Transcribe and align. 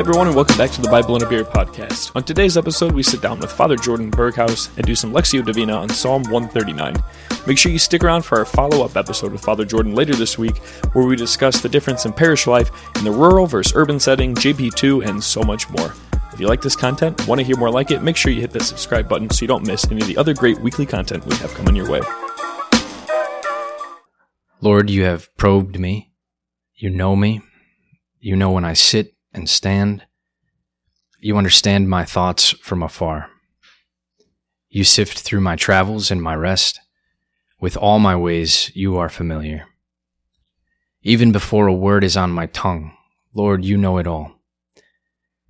everyone, 0.00 0.26
and 0.26 0.34
welcome 0.34 0.56
back 0.56 0.70
to 0.70 0.80
the 0.80 0.88
Bible 0.88 1.14
in 1.14 1.22
a 1.22 1.28
Beer 1.28 1.44
podcast. 1.44 2.10
On 2.16 2.22
today's 2.22 2.56
episode, 2.56 2.92
we 2.92 3.02
sit 3.02 3.20
down 3.20 3.38
with 3.38 3.52
Father 3.52 3.76
Jordan 3.76 4.10
Berghouse 4.10 4.74
and 4.78 4.86
do 4.86 4.94
some 4.94 5.12
Lectio 5.12 5.44
Divina 5.44 5.74
on 5.74 5.90
Psalm 5.90 6.22
139. 6.22 6.94
Make 7.46 7.58
sure 7.58 7.70
you 7.70 7.78
stick 7.78 8.02
around 8.02 8.22
for 8.22 8.38
our 8.38 8.46
follow 8.46 8.82
up 8.82 8.96
episode 8.96 9.30
with 9.30 9.42
Father 9.42 9.66
Jordan 9.66 9.94
later 9.94 10.14
this 10.14 10.38
week, 10.38 10.56
where 10.94 11.04
we 11.04 11.16
discuss 11.16 11.60
the 11.60 11.68
difference 11.68 12.06
in 12.06 12.14
parish 12.14 12.46
life 12.46 12.70
in 12.96 13.04
the 13.04 13.10
rural 13.10 13.46
versus 13.46 13.74
urban 13.76 14.00
setting, 14.00 14.34
JP2, 14.34 15.06
and 15.06 15.22
so 15.22 15.42
much 15.42 15.68
more. 15.68 15.92
If 16.32 16.40
you 16.40 16.48
like 16.48 16.62
this 16.62 16.76
content, 16.76 17.28
want 17.28 17.38
to 17.40 17.44
hear 17.44 17.58
more 17.58 17.70
like 17.70 17.90
it, 17.90 18.00
make 18.02 18.16
sure 18.16 18.32
you 18.32 18.40
hit 18.40 18.52
that 18.52 18.62
subscribe 18.62 19.06
button 19.06 19.28
so 19.28 19.42
you 19.42 19.48
don't 19.48 19.66
miss 19.66 19.84
any 19.90 20.00
of 20.00 20.06
the 20.06 20.16
other 20.16 20.32
great 20.32 20.58
weekly 20.60 20.86
content 20.86 21.26
we 21.26 21.36
have 21.36 21.52
coming 21.52 21.76
your 21.76 21.90
way. 21.90 22.00
Lord, 24.62 24.88
you 24.88 25.04
have 25.04 25.28
probed 25.36 25.78
me. 25.78 26.14
You 26.74 26.88
know 26.88 27.14
me. 27.16 27.42
You 28.18 28.34
know 28.34 28.50
when 28.50 28.64
I 28.64 28.72
sit 28.72 29.14
and 29.32 29.48
stand. 29.48 30.04
You 31.18 31.36
understand 31.36 31.88
my 31.88 32.04
thoughts 32.04 32.50
from 32.62 32.82
afar. 32.82 33.30
You 34.68 34.84
sift 34.84 35.18
through 35.18 35.40
my 35.40 35.56
travels 35.56 36.10
and 36.10 36.22
my 36.22 36.34
rest. 36.34 36.80
With 37.60 37.76
all 37.76 37.98
my 37.98 38.16
ways, 38.16 38.70
you 38.74 38.96
are 38.96 39.08
familiar. 39.08 39.66
Even 41.02 41.32
before 41.32 41.66
a 41.66 41.74
word 41.74 42.04
is 42.04 42.16
on 42.16 42.30
my 42.30 42.46
tongue, 42.46 42.92
Lord, 43.34 43.64
you 43.64 43.76
know 43.76 43.98
it 43.98 44.06
all. 44.06 44.32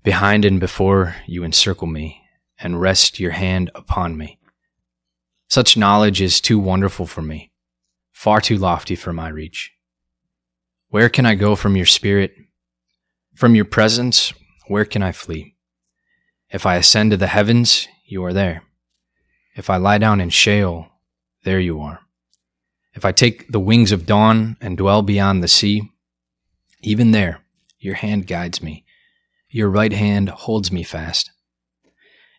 Behind 0.03 0.45
and 0.45 0.59
before, 0.59 1.17
you 1.27 1.45
encircle 1.45 1.87
me 1.87 2.23
and 2.59 2.81
rest 2.81 3.21
your 3.21 3.33
hand 3.33 3.71
upon 3.75 4.17
me. 4.17 4.39
Such 5.49 5.77
knowledge 5.77 6.21
is 6.21 6.41
too 6.41 6.59
wonderful 6.59 7.07
for 7.07 7.23
me, 7.23 7.53
far 8.13 8.41
too 8.41 8.57
lofty 8.57 8.95
for 8.95 9.13
my 9.13 9.29
reach. 9.29 9.73
Where 10.89 11.09
can 11.09 11.27
I 11.27 11.35
go 11.35 11.57
from 11.57 11.77
your 11.77 11.87
spirit? 11.87 12.35
From 13.41 13.55
your 13.55 13.65
presence, 13.65 14.35
where 14.67 14.85
can 14.85 15.03
I 15.03 15.13
flee? 15.13 15.55
If 16.51 16.67
I 16.67 16.75
ascend 16.75 17.13
to 17.13 17.17
the 17.17 17.29
heavens, 17.29 17.89
you 18.05 18.23
are 18.23 18.35
there. 18.35 18.65
If 19.57 19.71
I 19.71 19.79
lie 19.79 19.97
down 19.97 20.21
in 20.21 20.29
Sheol, 20.29 20.89
there 21.45 21.59
you 21.59 21.81
are. 21.81 22.01
If 22.93 23.07
I 23.07 23.13
take 23.13 23.51
the 23.51 23.59
wings 23.59 23.93
of 23.93 24.05
dawn 24.05 24.59
and 24.61 24.77
dwell 24.77 25.01
beyond 25.01 25.43
the 25.43 25.49
sea, 25.49 25.91
even 26.83 27.13
there 27.13 27.41
your 27.79 27.95
hand 27.95 28.27
guides 28.27 28.63
me. 28.63 28.85
Your 29.49 29.71
right 29.71 29.95
hand 29.95 30.29
holds 30.29 30.71
me 30.71 30.83
fast. 30.83 31.31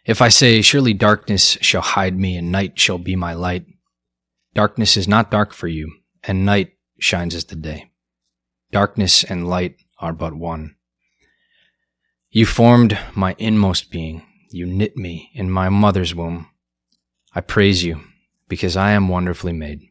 If 0.06 0.22
I 0.22 0.30
say, 0.30 0.62
Surely 0.62 0.94
darkness 0.94 1.58
shall 1.62 1.82
hide 1.82 2.20
me, 2.20 2.38
and 2.38 2.52
night 2.52 2.80
shall 2.80 3.00
be 3.00 3.16
my 3.16 3.34
light, 3.34 3.66
darkness 4.54 4.96
is 4.96 5.08
not 5.08 5.32
dark 5.32 5.52
for 5.52 5.68
you, 5.68 5.92
and 6.24 6.46
night 6.46 6.74
shines 7.00 7.34
as 7.34 7.46
the 7.46 7.56
day. 7.56 7.90
Darkness 8.72 9.24
and 9.24 9.50
light 9.50 9.78
are 9.98 10.14
but 10.14 10.36
one. 10.36 10.76
You 12.34 12.46
formed 12.46 12.98
my 13.14 13.36
inmost 13.40 13.92
being. 13.92 14.26
You 14.52 14.66
knit 14.66 14.96
me 14.96 15.32
in 15.34 15.52
my 15.52 15.68
mother's 15.68 16.16
womb. 16.16 16.48
I 17.36 17.42
praise 17.42 17.84
you 17.84 18.00
because 18.48 18.78
I 18.78 18.92
am 18.92 19.10
wonderfully 19.10 19.52
made. 19.52 19.82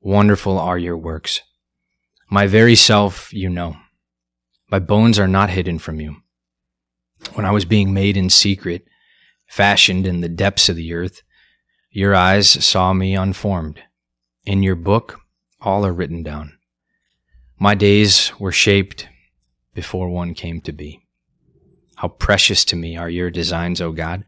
Wonderful 0.00 0.58
are 0.58 0.78
your 0.78 0.96
works. 0.96 1.42
My 2.30 2.46
very 2.46 2.74
self 2.74 3.34
you 3.34 3.50
know. 3.50 3.76
My 4.70 4.78
bones 4.78 5.18
are 5.18 5.28
not 5.28 5.50
hidden 5.50 5.78
from 5.78 6.00
you. 6.00 6.22
When 7.34 7.44
I 7.44 7.50
was 7.50 7.66
being 7.66 7.92
made 7.92 8.16
in 8.16 8.30
secret, 8.30 8.86
fashioned 9.46 10.06
in 10.06 10.22
the 10.22 10.30
depths 10.30 10.70
of 10.70 10.76
the 10.76 10.94
earth, 10.94 11.20
your 11.90 12.14
eyes 12.14 12.48
saw 12.48 12.94
me 12.94 13.14
unformed. 13.14 13.78
In 14.46 14.62
your 14.62 14.74
book, 14.74 15.20
all 15.60 15.84
are 15.84 15.92
written 15.92 16.22
down. 16.22 16.56
My 17.58 17.74
days 17.74 18.32
were 18.38 18.52
shaped 18.52 19.06
before 19.74 20.08
one 20.08 20.32
came 20.32 20.62
to 20.62 20.72
be. 20.72 21.01
How 22.02 22.08
precious 22.08 22.64
to 22.64 22.74
me 22.74 22.96
are 22.96 23.08
your 23.08 23.30
designs, 23.30 23.80
O 23.80 23.92
God. 23.92 24.24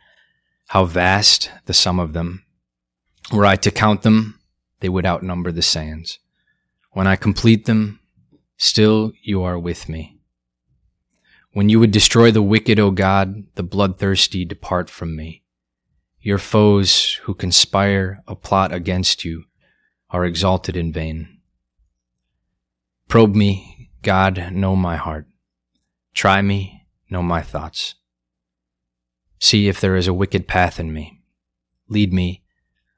How 0.69 0.85
vast 0.85 1.51
the 1.65 1.75
sum 1.75 1.99
of 1.99 2.13
them. 2.13 2.45
Were 3.33 3.45
I 3.45 3.57
to 3.57 3.73
count 3.73 4.03
them, 4.03 4.39
they 4.79 4.89
would 4.89 5.05
outnumber 5.05 5.51
the 5.51 5.61
sands. 5.61 6.21
When 6.93 7.09
I 7.09 7.17
complete 7.17 7.67
them, 7.67 7.99
still 8.57 9.13
you 9.25 9.43
are 9.43 9.59
with 9.59 9.89
me. 9.89 10.21
When 11.53 11.69
you 11.69 11.81
would 11.81 11.91
destroy 11.91 12.31
the 12.31 12.43
wicked, 12.43 12.79
O 12.79 12.93
God, 12.93 13.43
the 13.57 13.65
bloodthirsty 13.65 14.45
depart 14.45 14.89
from 14.89 15.17
me. 15.17 15.43
Your 16.21 16.39
foes 16.39 17.15
who 17.25 17.35
conspire 17.35 18.23
a 18.29 18.37
plot 18.37 18.73
against 18.73 19.25
you 19.25 19.47
are 20.11 20.25
exalted 20.25 20.77
in 20.77 20.93
vain. 20.93 21.41
Probe 23.09 23.35
me, 23.35 23.91
God, 24.03 24.53
know 24.53 24.77
my 24.77 24.95
heart. 24.95 25.27
Try 26.15 26.41
me 26.41 26.74
know 27.11 27.23
my 27.23 27.43
thoughts. 27.43 27.95
See 29.41 29.69
if 29.69 29.81
there 29.81 29.97
is 29.97 30.07
a 30.09 30.15
wicked 30.15 30.49
path 30.49 30.81
in 30.81 30.93
me. 30.93 31.21
Lead 31.89 32.13
me 32.13 32.43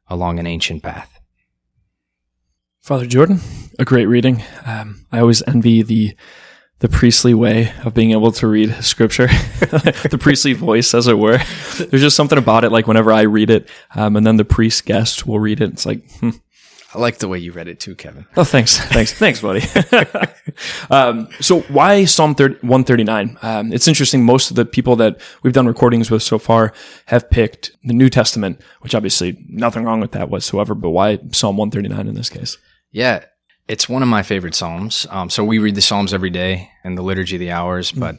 along 0.09 0.39
an 0.39 0.47
ancient 0.47 0.83
path. 0.83 1.21
Father 2.81 3.07
Jordan, 3.07 3.41
a 3.79 3.85
great 3.85 4.07
reading. 4.07 4.45
Um, 4.65 5.07
I 5.11 5.19
always 5.19 5.43
envy 5.49 5.83
the 5.83 6.17
the 6.79 6.89
priestly 6.89 7.33
way 7.33 7.73
of 7.85 7.95
being 7.95 8.11
able 8.11 8.31
to 8.31 8.47
read 8.47 8.85
scripture, 8.85 9.27
the 9.61 10.19
priestly 10.21 10.53
voice, 10.53 10.93
as 10.93 11.09
it 11.09 11.19
were. 11.19 11.39
There's 11.79 12.03
just 12.03 12.17
something 12.17 12.39
about 12.39 12.65
it. 12.65 12.71
Like 12.71 12.87
whenever 12.87 13.13
I 13.13 13.23
read 13.23 13.51
it, 13.51 13.69
um, 13.95 14.15
and 14.15 14.27
then 14.27 14.37
the 14.37 14.45
priest 14.45 14.85
guest 14.85 15.27
will 15.27 15.41
read 15.41 15.61
it, 15.61 15.71
it's 15.71 15.87
like, 15.87 16.09
hmm, 16.21 16.31
I 16.97 16.99
like 16.99 17.19
the 17.19 17.29
way 17.29 17.39
you 17.39 17.53
read 17.53 17.69
it 17.69 17.79
too, 17.79 17.95
Kevin. 17.95 18.25
Oh, 18.39 18.45
thanks, 18.45 18.79
thanks, 18.79 19.13
thanks, 19.13 19.43
buddy. 19.43 19.63
um, 20.91 21.29
so, 21.41 21.61
why 21.63 22.07
Psalm 22.07 22.35
30, 22.35 22.55
139? 22.55 23.37
Um, 23.43 23.71
it's 23.71 23.87
interesting. 23.87 24.25
Most 24.25 24.49
of 24.49 24.57
the 24.57 24.65
people 24.65 24.97
that 24.97 25.21
we've 25.43 25.53
done 25.53 25.67
recordings 25.67 26.11
with 26.11 26.23
so 26.23 26.39
far 26.39 26.73
have 27.07 27.29
picked 27.29 27.73
the 27.85 27.93
New 27.93 28.09
Testament, 28.09 28.63
which 28.81 28.95
obviously 28.95 29.45
nothing 29.47 29.85
wrong 29.85 30.01
with 30.01 30.13
that 30.13 30.31
whatsoever. 30.31 30.75
But 30.75 30.91
why 30.91 31.19
Psalm 31.33 31.59
139 31.59 32.09
in 32.09 32.15
this 32.15 32.31
case? 32.31 32.57
Yeah, 32.93 33.27
it's 33.69 33.91
one 33.91 34.03
of 34.03 34.09
my 34.09 34.23
favorite 34.23 34.55
psalms. 34.55 35.07
Um, 35.11 35.29
so 35.29 35.45
we 35.45 35.59
read 35.59 35.75
the 35.75 35.83
psalms 35.83 36.15
every 36.15 36.31
day 36.31 36.71
in 36.83 36.95
the 36.95 37.03
liturgy 37.03 37.37
of 37.37 37.41
the 37.41 37.51
hours, 37.51 37.91
mm-hmm. 37.91 38.01
but 38.01 38.19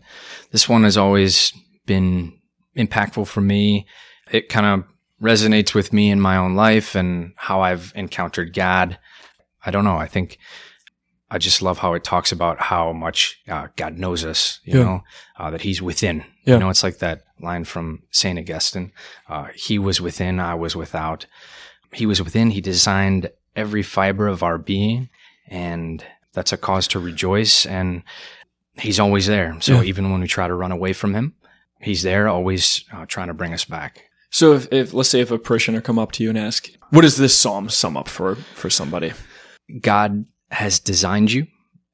this 0.52 0.70
one 0.70 0.84
has 0.84 0.98
always 0.98 1.52
been 1.88 2.38
impactful 2.76 3.26
for 3.26 3.42
me. 3.42 3.88
It 4.32 4.50
kind 4.50 4.68
of 4.68 4.97
resonates 5.22 5.74
with 5.74 5.94
me 5.94 6.10
in 6.10 6.22
my 6.22 6.38
own 6.38 6.56
life 6.56 6.96
and 6.96 7.34
how 7.36 7.62
I've 7.62 7.92
encountered 7.96 8.54
God. 8.54 8.98
I 9.66 9.72
don't 9.72 9.84
know. 9.84 9.98
I 9.98 10.08
think 10.08 10.38
I 11.30 11.38
just 11.38 11.62
love 11.62 11.80
how 11.80 11.94
it 11.94 12.04
talks 12.04 12.32
about 12.32 12.60
how 12.60 12.94
much 12.94 13.42
uh, 13.48 13.68
God 13.76 13.98
knows 13.98 14.24
us, 14.24 14.60
you 14.64 14.78
yeah. 14.78 14.86
know, 14.86 15.04
uh, 15.38 15.50
that 15.52 15.62
he's 15.62 15.82
within. 15.82 16.24
Yeah. 16.46 16.56
You 16.56 16.60
know, 16.62 16.70
it's 16.70 16.84
like 16.84 17.00
that 17.00 17.24
line 17.42 17.66
from 17.66 18.04
St. 18.12 18.40
Augustine. 18.40 18.94
Uh, 19.28 19.48
he 19.54 19.78
was 19.78 20.00
within, 20.00 20.40
I 20.40 20.56
was 20.56 20.76
without. 20.76 21.26
He 21.94 22.06
was 22.06 22.22
within. 22.22 22.52
He 22.52 22.62
designed 22.62 23.30
every 23.56 23.84
fiber 23.84 24.28
of 24.28 24.44
our 24.44 24.58
being 24.58 25.10
and 25.48 26.04
that's 26.34 26.54
a 26.54 26.58
cause 26.58 26.88
to 26.90 27.00
rejoice. 27.00 27.66
And 27.66 28.04
he's 28.78 29.00
always 29.00 29.28
there. 29.28 29.58
So 29.62 29.76
yeah. 29.76 29.84
even 29.84 30.12
when 30.12 30.22
we 30.22 30.28
try 30.28 30.48
to 30.48 30.54
run 30.54 30.72
away 30.72 30.94
from 30.94 31.14
him, 31.14 31.36
he's 31.82 32.04
there, 32.04 32.28
always 32.28 32.86
uh, 32.94 33.06
trying 33.06 33.28
to 33.28 33.34
bring 33.34 33.54
us 33.54 33.66
back. 33.66 34.07
So 34.30 34.54
if, 34.54 34.72
if 34.72 34.94
let's 34.94 35.10
say 35.10 35.22
if 35.22 35.32
a 35.32 35.38
parishioner 35.38 35.82
come 35.82 36.00
up 36.00 36.12
to 36.14 36.24
you 36.24 36.30
and 36.30 36.38
ask, 36.38 36.70
what 36.90 37.02
does 37.02 37.18
this 37.18 37.38
psalm 37.38 37.70
sum 37.70 37.96
up 37.96 38.08
for 38.08 38.36
for 38.36 38.70
somebody? 38.70 39.14
God 39.82 40.26
has 40.52 40.80
designed 40.80 41.32
you, 41.32 41.48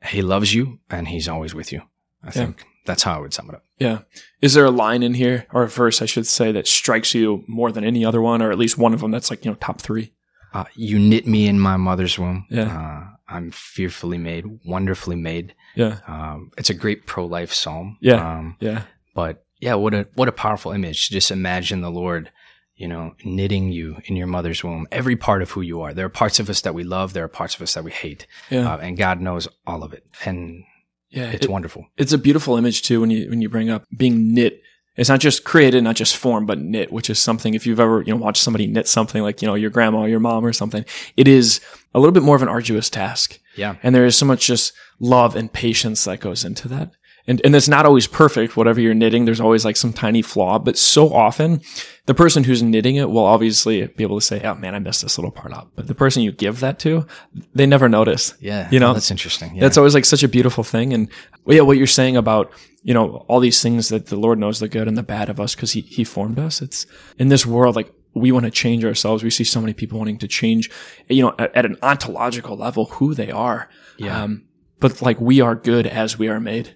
He 0.06 0.22
loves 0.22 0.54
you, 0.54 0.80
and 0.90 1.08
He's 1.08 1.28
always 1.28 1.54
with 1.54 1.72
you. 1.72 1.82
I 2.24 2.28
yeah. 2.28 2.32
think 2.32 2.66
that's 2.86 3.04
how 3.04 3.16
I 3.16 3.20
would 3.20 3.34
sum 3.34 3.50
it 3.50 3.56
up. 3.56 3.64
Yeah. 3.80 4.00
Is 4.42 4.54
there 4.54 4.66
a 4.66 4.72
line 4.72 5.04
in 5.04 5.14
here 5.14 5.46
or 5.54 5.64
a 5.64 5.70
verse 5.70 6.02
I 6.02 6.06
should 6.06 6.28
say 6.28 6.52
that 6.52 6.68
strikes 6.68 7.14
you 7.14 7.44
more 7.48 7.72
than 7.72 7.84
any 7.84 8.06
other 8.06 8.22
one, 8.22 8.42
or 8.42 8.52
at 8.52 8.58
least 8.58 8.78
one 8.78 8.94
of 8.94 9.02
them 9.02 9.12
that's 9.12 9.30
like 9.30 9.46
you 9.46 9.52
know 9.52 9.58
top 9.60 9.82
three? 9.82 10.14
Uh, 10.54 10.66
you 10.76 11.00
knit 11.00 11.26
me 11.26 11.48
in 11.48 11.60
my 11.60 11.78
mother's 11.78 12.20
womb. 12.20 12.46
Yeah. 12.50 12.78
Uh, 12.78 13.16
I'm 13.28 13.52
fearfully 13.52 14.20
made, 14.20 14.46
wonderfully 14.66 15.16
made. 15.16 15.56
Yeah. 15.76 16.00
Um, 16.08 16.52
it's 16.58 16.70
a 16.70 16.76
great 16.76 17.08
pro 17.08 17.26
life 17.26 17.52
psalm. 17.52 17.98
Yeah. 18.02 18.38
Um, 18.38 18.58
yeah. 18.60 18.84
But 19.16 19.44
yeah, 19.64 19.76
what 19.76 19.94
a 19.94 20.08
what 20.16 20.28
a 20.28 20.34
powerful 20.34 20.74
image. 20.74 21.10
Just 21.10 21.32
imagine 21.32 21.80
the 21.80 21.90
Lord, 21.90 22.32
you 22.76 22.86
know, 22.86 23.16
knitting 23.24 23.72
you 23.72 23.98
in 24.06 24.18
your 24.18 24.28
mother's 24.28 24.62
womb. 24.62 24.88
Every 24.92 25.16
part 25.16 25.42
of 25.42 25.52
who 25.52 25.62
you 25.62 25.82
are. 25.82 25.94
There 25.94 26.06
are 26.06 26.10
parts 26.10 26.38
of 26.40 26.50
us 26.50 26.60
that 26.62 26.74
we 26.74 26.84
love. 26.84 27.14
There 27.14 27.24
are 27.24 27.30
parts 27.30 27.56
of 27.56 27.62
us 27.62 27.74
that 27.76 27.84
we 27.86 27.92
hate. 27.92 28.28
Yeah. 28.50 28.74
Uh, 28.74 28.78
and 28.80 28.98
God 28.98 29.22
knows 29.22 29.48
all 29.66 29.82
of 29.82 29.94
it. 29.94 30.06
And 30.26 30.66
yeah, 31.10 31.32
it's 31.32 31.46
it, 31.46 31.52
wonderful. 31.52 31.88
It's 31.98 32.12
a 32.12 32.18
beautiful 32.18 32.58
image 32.58 32.82
too 32.82 33.00
when 33.00 33.10
you 33.10 33.30
when 33.30 33.42
you 33.42 33.48
bring 33.48 33.70
up 33.70 33.86
being 33.96 34.34
knit. 34.34 34.62
It's 34.98 35.10
not 35.10 35.22
just 35.22 35.46
created, 35.46 35.84
not 35.84 35.96
just 35.96 36.18
formed, 36.18 36.46
but 36.46 36.60
knit, 36.60 36.92
which 36.92 37.10
is 37.10 37.18
something. 37.20 37.54
If 37.54 37.66
you've 37.66 37.80
ever 37.80 38.02
you 38.02 38.14
know 38.14 38.22
watched 38.22 38.44
somebody 38.44 38.68
knit 38.68 38.90
something 38.90 39.24
like 39.24 39.42
you 39.42 39.48
know 39.48 39.56
your 39.56 39.70
grandma, 39.70 40.02
or 40.02 40.10
your 40.10 40.20
mom, 40.20 40.46
or 40.46 40.52
something, 40.52 40.84
it 41.16 41.28
is 41.30 41.62
a 41.94 42.00
little 42.00 42.12
bit 42.12 42.24
more 42.24 42.36
of 42.36 42.42
an 42.42 42.50
arduous 42.50 42.90
task. 42.90 43.40
Yeah. 43.56 43.78
And 43.82 43.96
there 43.96 44.06
is 44.06 44.18
so 44.18 44.26
much 44.26 44.46
just 44.46 44.74
love 45.00 45.38
and 45.38 45.52
patience 45.52 46.04
that 46.04 46.20
goes 46.20 46.44
into 46.44 46.68
that. 46.68 46.92
And, 47.26 47.40
and 47.46 47.56
it's 47.56 47.70
not 47.70 47.86
always 47.86 48.06
perfect. 48.06 48.58
Whatever 48.58 48.82
you're 48.82 48.94
knitting, 48.94 49.24
there's 49.24 49.40
always 49.40 49.64
like 49.64 49.78
some 49.78 49.94
tiny 49.94 50.22
flaw, 50.22 50.60
but 50.60 50.78
so 50.78 51.14
often 51.14 51.62
the 52.06 52.14
person 52.14 52.44
who's 52.44 52.62
knitting 52.62 52.98
it 52.98 53.10
will 53.10 53.24
obviously 53.26 53.88
be 53.88 54.04
able 54.04 54.20
to 54.20 54.26
say, 54.26 54.42
Oh 54.44 54.56
man, 54.56 54.76
I 54.76 54.80
messed 54.80 55.04
this 55.04 55.18
little 55.18 55.32
part 55.32 55.54
up. 55.54 55.72
But 55.76 55.88
the 55.88 55.96
person 55.96 56.22
you 56.22 56.34
give 56.34 56.60
that 56.60 56.80
to, 56.80 57.08
they 57.56 57.66
never 57.66 57.88
notice. 57.88 58.34
Yeah. 58.42 58.68
You 58.72 58.80
know, 58.82 58.92
Oh, 58.92 58.94
that's 58.94 59.10
interesting. 59.10 59.56
Yeah. 59.56 59.62
that's 59.62 59.78
always 59.78 59.94
like 59.94 60.04
such 60.04 60.22
a 60.24 60.28
beautiful 60.28 60.66
thing. 60.66 60.92
And 60.92 61.08
yeah, 61.48 61.62
what 61.62 61.78
you're 61.78 61.88
saying 61.88 62.18
about, 62.18 62.52
you 62.84 62.94
know, 62.94 63.24
all 63.30 63.40
these 63.40 63.62
things 63.62 63.88
that 63.88 64.08
the 64.08 64.18
Lord 64.18 64.38
knows 64.38 64.60
the 64.60 64.68
good 64.68 64.90
and 64.90 64.98
the 64.98 65.04
bad 65.04 65.30
of 65.30 65.40
us 65.40 65.56
because 65.56 65.72
he, 65.72 65.80
he 65.82 66.04
formed 66.04 66.38
us. 66.40 66.62
It's 66.62 66.86
in 67.18 67.30
this 67.30 67.46
world, 67.46 67.78
like 67.78 67.90
we 68.14 68.34
want 68.34 68.44
to 68.44 68.52
change 68.52 68.84
ourselves. 68.84 69.24
We 69.24 69.30
see 69.30 69.46
so 69.46 69.62
many 69.62 69.74
people 69.74 69.98
wanting 69.98 70.18
to 70.18 70.28
change, 70.28 70.70
you 71.08 71.22
know, 71.24 71.34
at, 71.40 71.56
at 71.56 71.66
an 71.66 71.78
ontological 71.82 72.58
level, 72.58 72.86
who 72.86 73.14
they 73.14 73.32
are. 73.32 73.70
Yeah. 73.98 74.24
Um, 74.24 74.44
but 74.82 75.02
like 75.02 75.22
we 75.22 75.40
are 75.40 75.56
good 75.56 75.88
as 75.88 76.20
we 76.20 76.28
are 76.28 76.42
made. 76.42 76.76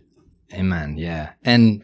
Amen. 0.54 0.98
Yeah. 0.98 1.32
And 1.44 1.84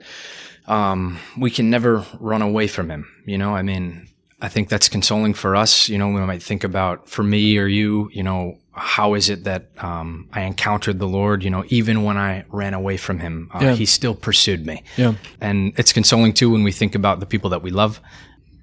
um, 0.68 1.20
we 1.38 1.50
can 1.52 1.70
never 1.70 2.06
run 2.20 2.42
away 2.42 2.68
from 2.68 2.90
him. 2.90 3.08
You 3.26 3.38
know, 3.38 3.56
I 3.56 3.62
mean, 3.62 4.08
I 4.42 4.50
think 4.50 4.70
that's 4.70 4.90
consoling 4.90 5.34
for 5.34 5.56
us. 5.56 5.90
You 5.90 5.98
know, 5.98 6.08
we 6.10 6.22
might 6.22 6.44
think 6.44 6.64
about 6.64 7.10
for 7.10 7.24
me 7.24 7.58
or 7.58 7.68
you, 7.68 8.10
you 8.14 8.24
know, 8.24 8.58
how 8.76 9.14
is 9.14 9.30
it 9.30 9.44
that 9.44 9.70
um, 9.78 10.28
I 10.34 10.42
encountered 10.42 10.98
the 11.00 11.08
Lord? 11.08 11.44
You 11.44 11.50
know, 11.50 11.64
even 11.68 12.04
when 12.04 12.18
I 12.18 12.46
ran 12.50 12.74
away 12.74 12.98
from 12.98 13.20
him, 13.20 13.50
uh, 13.54 13.60
Yeah. 13.62 13.74
he 13.76 13.86
still 13.86 14.16
pursued 14.16 14.66
me. 14.66 14.84
Yeah. 14.98 15.14
And 15.40 15.74
it's 15.78 15.94
consoling 15.94 16.34
too 16.34 16.50
when 16.50 16.64
we 16.64 16.72
think 16.72 16.96
about 16.96 17.20
the 17.20 17.26
people 17.26 17.50
that 17.52 17.62
we 17.62 17.70
love, 17.72 18.02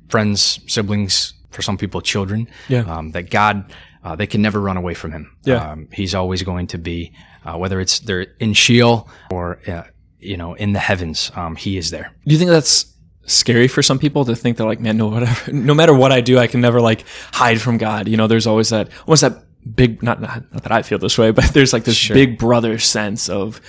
friends, 0.08 0.60
siblings, 0.66 1.34
for 1.50 1.62
some 1.62 1.76
people, 1.76 2.00
children. 2.00 2.48
Yeah. 2.68 2.80
Um, 2.82 3.10
that 3.12 3.30
God, 3.30 3.72
uh, 4.04 4.16
they 4.16 4.26
can 4.26 4.40
never 4.42 4.60
run 4.60 4.76
away 4.76 4.94
from 4.94 5.12
Him. 5.12 5.36
Yeah. 5.44 5.72
Um, 5.72 5.88
he's 5.92 6.14
always 6.14 6.42
going 6.42 6.68
to 6.68 6.78
be, 6.78 7.12
uh, 7.44 7.56
whether 7.56 7.80
it's 7.80 8.00
they're 8.00 8.26
in 8.38 8.52
Sheol 8.52 9.08
or, 9.30 9.60
uh, 9.68 9.84
you 10.18 10.36
know, 10.36 10.54
in 10.54 10.72
the 10.72 10.78
heavens, 10.78 11.30
um, 11.34 11.56
He 11.56 11.76
is 11.76 11.90
there. 11.90 12.12
Do 12.26 12.32
you 12.32 12.38
think 12.38 12.50
that's 12.50 12.94
scary 13.30 13.68
for 13.68 13.82
some 13.82 13.98
people 13.98 14.24
to 14.24 14.34
think 14.34 14.56
they're 14.56 14.66
like, 14.66 14.80
man, 14.80 14.96
no, 14.96 15.08
whatever, 15.08 15.52
no 15.52 15.74
matter 15.74 15.94
what 15.94 16.12
I 16.12 16.20
do, 16.20 16.38
I 16.38 16.46
can 16.46 16.60
never 16.60 16.80
like 16.80 17.04
hide 17.32 17.60
from 17.60 17.78
God. 17.78 18.08
You 18.08 18.16
know, 18.16 18.26
there's 18.26 18.46
always 18.46 18.70
that, 18.70 18.88
almost 19.06 19.22
that 19.22 19.44
big, 19.74 20.02
not, 20.02 20.20
not, 20.20 20.52
not 20.52 20.62
that 20.62 20.72
I 20.72 20.82
feel 20.82 20.98
this 20.98 21.16
way, 21.18 21.30
but 21.32 21.44
there's 21.46 21.72
like 21.72 21.84
this 21.84 22.08
big 22.08 22.38
brother 22.38 22.78
sense 22.78 23.28
of, 23.28 23.60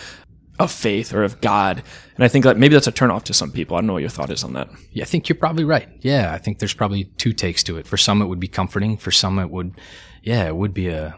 of 0.60 0.72
faith 0.72 1.14
or 1.14 1.24
of 1.24 1.42
God. 1.42 1.84
And 2.16 2.24
I 2.24 2.28
think 2.28 2.46
that 2.46 2.58
maybe 2.58 2.74
that's 2.74 2.88
a 2.88 2.92
turnoff 2.92 3.24
to 3.24 3.34
some 3.34 3.52
people. 3.52 3.76
I 3.76 3.80
don't 3.80 3.88
know 3.88 3.94
what 3.94 4.02
your 4.04 4.10
thought 4.10 4.30
is 4.30 4.44
on 4.44 4.54
that. 4.54 4.70
Yeah, 4.92 5.04
I 5.04 5.06
think 5.06 5.28
you're 5.28 5.36
probably 5.36 5.64
right. 5.64 5.90
Yeah, 6.02 6.32
I 6.34 6.38
think 6.38 6.60
there's 6.60 6.74
probably 6.74 7.06
two 7.18 7.34
takes 7.34 7.64
to 7.64 7.78
it. 7.78 7.88
For 7.88 7.98
some, 7.98 8.22
it 8.22 8.26
would 8.26 8.40
be 8.40 8.48
comforting. 8.48 8.98
For 8.98 9.12
some, 9.12 9.40
it 9.40 9.50
would, 9.50 9.80
yeah, 10.22 10.48
it 10.48 10.56
would 10.56 10.74
be 10.74 10.90
a 10.90 11.18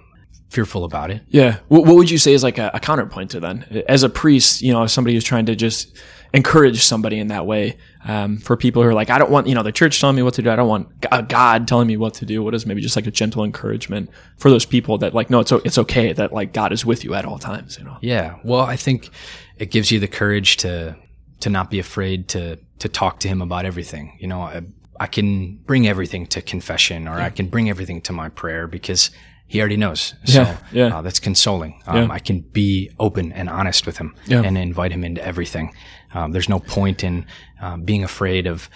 fearful 0.54 0.86
about 0.86 1.12
it. 1.12 1.24
Yeah. 1.30 1.60
What, 1.68 1.86
what 1.86 1.96
would 1.96 2.10
you 2.10 2.18
say 2.18 2.34
is 2.34 2.44
like 2.44 2.58
a, 2.58 2.72
a 2.74 2.80
counterpoint 2.80 3.32
to 3.32 3.40
then? 3.40 3.84
As 3.90 4.04
a 4.04 4.10
priest, 4.10 4.62
you 4.62 4.72
know, 4.72 4.86
somebody 4.88 5.16
who's 5.16 5.24
trying 5.24 5.48
to 5.48 5.56
just 5.56 5.98
encourage 6.34 6.82
somebody 6.84 7.20
in 7.20 7.28
that 7.28 7.46
way. 7.46 7.78
Um, 8.06 8.38
for 8.38 8.58
people 8.58 8.84
who 8.84 8.90
are 8.90 8.94
like, 8.94 9.10
I 9.10 9.18
don't 9.18 9.32
want, 9.32 9.48
you 9.48 9.56
know, 9.56 9.64
the 9.64 9.72
church 9.72 10.02
telling 10.02 10.16
me 10.16 10.24
what 10.24 10.34
to 10.34 10.42
do. 10.42 10.52
I 10.52 10.58
don't 10.58 10.68
want 10.68 10.90
a 11.12 11.24
God 11.24 11.68
telling 11.68 11.88
me 11.88 11.96
what 11.96 12.16
to 12.16 12.26
do. 12.26 12.44
What 12.44 12.54
is 12.54 12.66
maybe 12.66 12.82
just 12.82 12.96
like 12.96 13.08
a 13.08 13.12
gentle 13.12 13.46
encouragement 13.46 14.10
for 14.38 14.50
those 14.50 14.66
people 14.66 14.98
that 14.98 15.14
like, 15.14 15.30
no, 15.30 15.40
it's, 15.40 15.52
it's 15.52 15.78
okay 15.78 16.12
that 16.14 16.34
like 16.34 16.52
God 16.52 16.74
is 16.74 16.86
with 16.86 17.04
you 17.04 17.14
at 17.14 17.24
all 17.26 17.40
times, 17.40 17.78
you 17.78 17.86
know? 17.86 17.98
Yeah. 18.02 18.36
Well, 18.44 18.62
I 18.62 18.76
think 18.76 19.10
it 19.58 19.72
gives 19.72 19.90
you 19.90 20.00
the 20.00 20.08
courage 20.08 20.58
to 20.58 20.98
to 21.40 21.50
not 21.50 21.70
be 21.70 21.80
afraid 21.80 22.28
to 22.30 22.58
to 22.80 22.90
talk 22.90 23.20
to 23.20 23.28
him 23.28 23.42
about 23.42 23.66
everything. 23.66 24.18
You 24.20 24.28
know, 24.28 24.42
I, 24.42 24.64
I 25.00 25.08
can 25.08 25.58
bring 25.66 25.88
everything 25.88 26.26
to 26.28 26.42
confession 26.42 27.08
or 27.08 27.14
I 27.14 27.30
can 27.30 27.48
bring 27.48 27.70
everything 27.70 28.02
to 28.02 28.14
my 28.14 28.30
prayer 28.30 28.68
because 28.68 29.12
he 29.54 29.60
already 29.60 29.78
knows. 29.78 30.16
So 30.26 30.42
Yeah, 30.42 30.58
yeah. 30.72 30.98
Uh, 30.98 31.02
that's 31.04 31.20
consoling. 31.20 31.80
Um, 31.86 31.96
Yeah. 31.96 32.08
I 32.10 32.18
can 32.18 32.40
be 32.42 32.90
open 32.98 33.32
and 33.32 33.48
honest 33.50 33.86
with 33.86 33.98
him 34.00 34.16
and 34.42 34.58
invite 34.58 34.92
him 34.92 35.04
into 35.04 35.24
everything. 35.24 35.72
Um, 36.16 36.32
there's 36.32 36.50
no 36.50 36.60
point 36.60 37.04
in 37.04 37.28
um, 37.62 37.84
being 37.84 38.04
afraid 38.04 38.48
of 38.48 38.68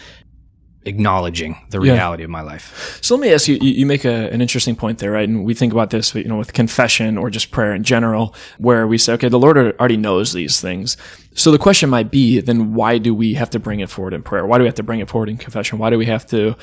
acknowledging 0.85 1.57
the 1.71 1.79
reality 1.79 2.23
of 2.23 2.29
my 2.29 2.41
life. 2.41 2.99
So 3.01 3.15
let 3.15 3.21
me 3.21 3.33
ask 3.33 3.47
you, 3.47 3.57
you, 3.59 3.71
you 3.71 3.85
make 3.87 4.05
a, 4.05 4.29
an 4.31 4.39
interesting 4.39 4.75
point 4.75 4.99
there, 4.99 5.11
right? 5.11 5.27
And 5.27 5.43
we 5.43 5.55
think 5.55 5.73
about 5.73 5.89
this, 5.89 6.13
you 6.13 6.25
know, 6.25 6.37
with 6.37 6.53
confession 6.53 7.17
or 7.17 7.31
just 7.31 7.49
prayer 7.49 7.73
in 7.73 7.83
general, 7.83 8.35
where 8.59 8.85
we 8.87 8.99
say, 8.99 9.13
okay, 9.13 9.29
the 9.29 9.39
Lord 9.39 9.57
already 9.57 9.97
knows 9.97 10.31
these 10.33 10.61
things. 10.61 10.95
So 11.33 11.51
the 11.51 11.57
question 11.57 11.89
might 11.89 12.11
be, 12.11 12.39
then 12.39 12.73
why 12.75 12.99
do 12.99 13.15
we 13.15 13.33
have 13.33 13.49
to 13.49 13.59
bring 13.59 13.79
it 13.79 13.89
forward 13.89 14.13
in 14.13 14.21
prayer? 14.21 14.45
Why 14.45 14.57
do 14.59 14.63
we 14.63 14.67
have 14.67 14.75
to 14.75 14.83
bring 14.83 14.99
it 14.99 15.09
forward 15.09 15.29
in 15.29 15.37
confession? 15.37 15.79
Why 15.79 15.89
do 15.89 15.97
we 15.97 16.05
have 16.05 16.25
to 16.27 16.55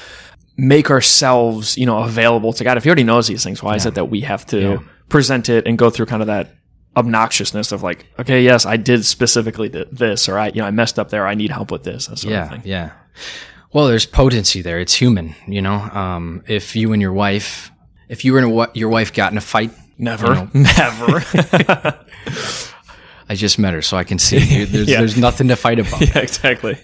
make 0.57 0.91
ourselves, 0.91 1.77
you 1.77 1.87
know, 1.87 1.99
available 1.99 2.53
to 2.53 2.65
God? 2.65 2.77
If 2.77 2.85
he 2.85 2.91
already 2.91 3.05
knows 3.05 3.27
these 3.27 3.43
things, 3.45 3.63
why 3.63 3.77
is 3.77 3.87
it 3.87 3.95
that 3.95 4.07
we 4.11 4.21
have 4.23 4.47
to 4.47 4.81
present 5.09 5.49
it 5.49 5.67
and 5.67 5.77
go 5.79 5.91
through 5.91 6.07
kind 6.07 6.23
of 6.23 6.27
that 6.29 6.55
obnoxiousness 6.97 7.73
of 7.73 7.83
like, 7.83 8.07
okay, 8.21 8.43
yes, 8.45 8.65
I 8.67 8.77
did 8.77 9.05
specifically 9.05 9.69
th- 9.69 9.89
this, 9.91 10.29
or 10.29 10.39
I, 10.39 10.49
you 10.49 10.61
know, 10.61 10.67
I 10.67 10.71
messed 10.71 10.99
up 10.99 11.11
there. 11.11 11.27
I 11.27 11.35
need 11.35 11.51
help 11.51 11.71
with 11.73 11.83
this, 11.83 12.07
that 12.07 12.19
sort 12.19 12.33
of 12.33 12.39
Yeah, 12.39 12.49
thing. 12.49 12.63
yeah. 12.65 12.93
Well, 13.73 13.89
there's 13.89 14.07
potency 14.07 14.63
there. 14.63 14.79
It's 14.79 14.95
human, 14.95 15.35
you 15.49 15.61
know. 15.61 15.75
Um, 15.75 16.45
if 16.47 16.77
you 16.77 16.93
and 16.93 17.03
your 17.03 17.13
wife, 17.13 17.73
if 18.09 18.25
you 18.25 18.37
and 18.39 18.53
wa- 18.53 18.69
your 18.75 18.89
wife 18.89 19.13
got 19.13 19.33
in 19.33 19.39
a 19.39 19.41
fight, 19.41 19.73
Never, 19.99 20.49
never. 20.55 21.25
I 23.29 23.35
just 23.35 23.59
met 23.59 23.75
her, 23.75 23.83
so 23.83 23.97
I 23.97 24.05
can 24.05 24.19
see. 24.19 24.65
There's, 24.65 24.89
Yeah. 24.89 24.99
there's 24.99 25.17
nothing 25.17 25.49
to 25.49 25.57
fight 25.57 25.79
about. 25.79 26.01
yeah, 26.01 26.19
exactly. 26.19 26.77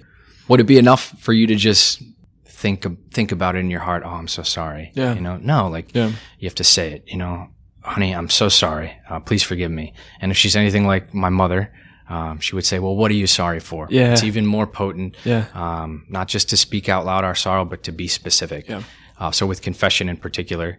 Would 0.48 0.60
it 0.60 0.64
be 0.64 0.78
enough 0.78 1.14
for 1.20 1.32
you 1.32 1.46
to 1.48 1.54
just 1.54 2.02
think 2.60 2.86
think 3.10 3.32
about 3.32 3.56
it 3.56 3.60
in 3.60 3.70
your 3.70 3.80
heart? 3.80 4.02
Oh, 4.04 4.10
I'm 4.20 4.28
so 4.28 4.42
sorry. 4.42 4.92
Yeah. 4.94 5.14
You 5.14 5.20
know, 5.20 5.36
no, 5.38 5.68
like 5.76 5.94
Yeah. 5.94 6.10
you 6.38 6.46
have 6.48 6.54
to 6.56 6.64
say 6.64 6.92
it. 6.94 7.02
You 7.12 7.18
know, 7.18 7.48
honey, 7.82 8.12
I'm 8.14 8.28
so 8.28 8.48
sorry. 8.48 8.90
Uh, 9.08 9.20
please 9.20 9.42
forgive 9.42 9.70
me. 9.70 9.92
And 10.20 10.30
if 10.32 10.36
she's 10.38 10.56
anything 10.56 10.86
like 10.86 11.14
my 11.14 11.30
mother, 11.30 11.72
um, 12.08 12.38
she 12.40 12.54
would 12.54 12.66
say, 12.66 12.78
"Well, 12.78 12.96
what 12.96 13.10
are 13.10 13.14
you 13.22 13.26
sorry 13.26 13.60
for?" 13.60 13.86
Yeah. 13.90 14.12
It's 14.12 14.24
even 14.24 14.44
more 14.46 14.66
potent. 14.66 15.16
Yeah. 15.24 15.44
Um, 15.54 16.04
not 16.08 16.28
just 16.28 16.48
to 16.50 16.56
speak 16.56 16.88
out 16.88 17.06
loud 17.06 17.24
our 17.24 17.34
sorrow, 17.36 17.64
but 17.64 17.82
to 17.84 17.92
be 17.92 18.08
specific. 18.08 18.68
Yeah. 18.68 18.82
Uh, 19.18 19.30
so 19.30 19.46
with 19.46 19.62
confession 19.62 20.08
in 20.08 20.16
particular, 20.16 20.78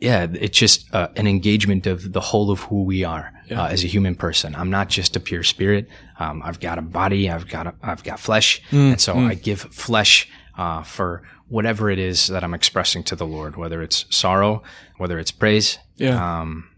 yeah, 0.00 0.26
it's 0.32 0.58
just 0.58 0.92
uh, 0.94 1.08
an 1.16 1.26
engagement 1.26 1.86
of 1.86 2.12
the 2.12 2.20
whole 2.20 2.50
of 2.50 2.60
who 2.60 2.82
we 2.84 3.04
are 3.04 3.32
uh, 3.50 3.68
as 3.74 3.84
a 3.84 3.86
human 3.86 4.14
person. 4.14 4.54
I'm 4.54 4.70
not 4.70 4.88
just 4.88 5.16
a 5.16 5.20
pure 5.20 5.42
spirit. 5.44 5.88
Um, 6.18 6.42
I've 6.44 6.60
got 6.60 6.78
a 6.78 6.82
body. 6.82 7.30
I've 7.30 7.48
got 7.48 7.66
a, 7.66 7.74
I've 7.82 8.02
got 8.04 8.18
flesh, 8.20 8.60
Mm, 8.70 8.90
and 8.92 9.00
so 9.00 9.16
I 9.16 9.34
give 9.34 9.60
flesh 9.60 10.28
uh, 10.56 10.82
for 10.82 11.22
whatever 11.48 11.90
it 11.90 11.98
is 11.98 12.26
that 12.28 12.42
I'm 12.44 12.54
expressing 12.54 13.02
to 13.04 13.16
the 13.16 13.26
Lord, 13.26 13.56
whether 13.56 13.82
it's 13.82 14.06
sorrow, 14.10 14.62
whether 14.98 15.18
it's 15.18 15.30
praise, 15.30 15.78
Yeah. 15.96 16.40
um, 16.40 16.68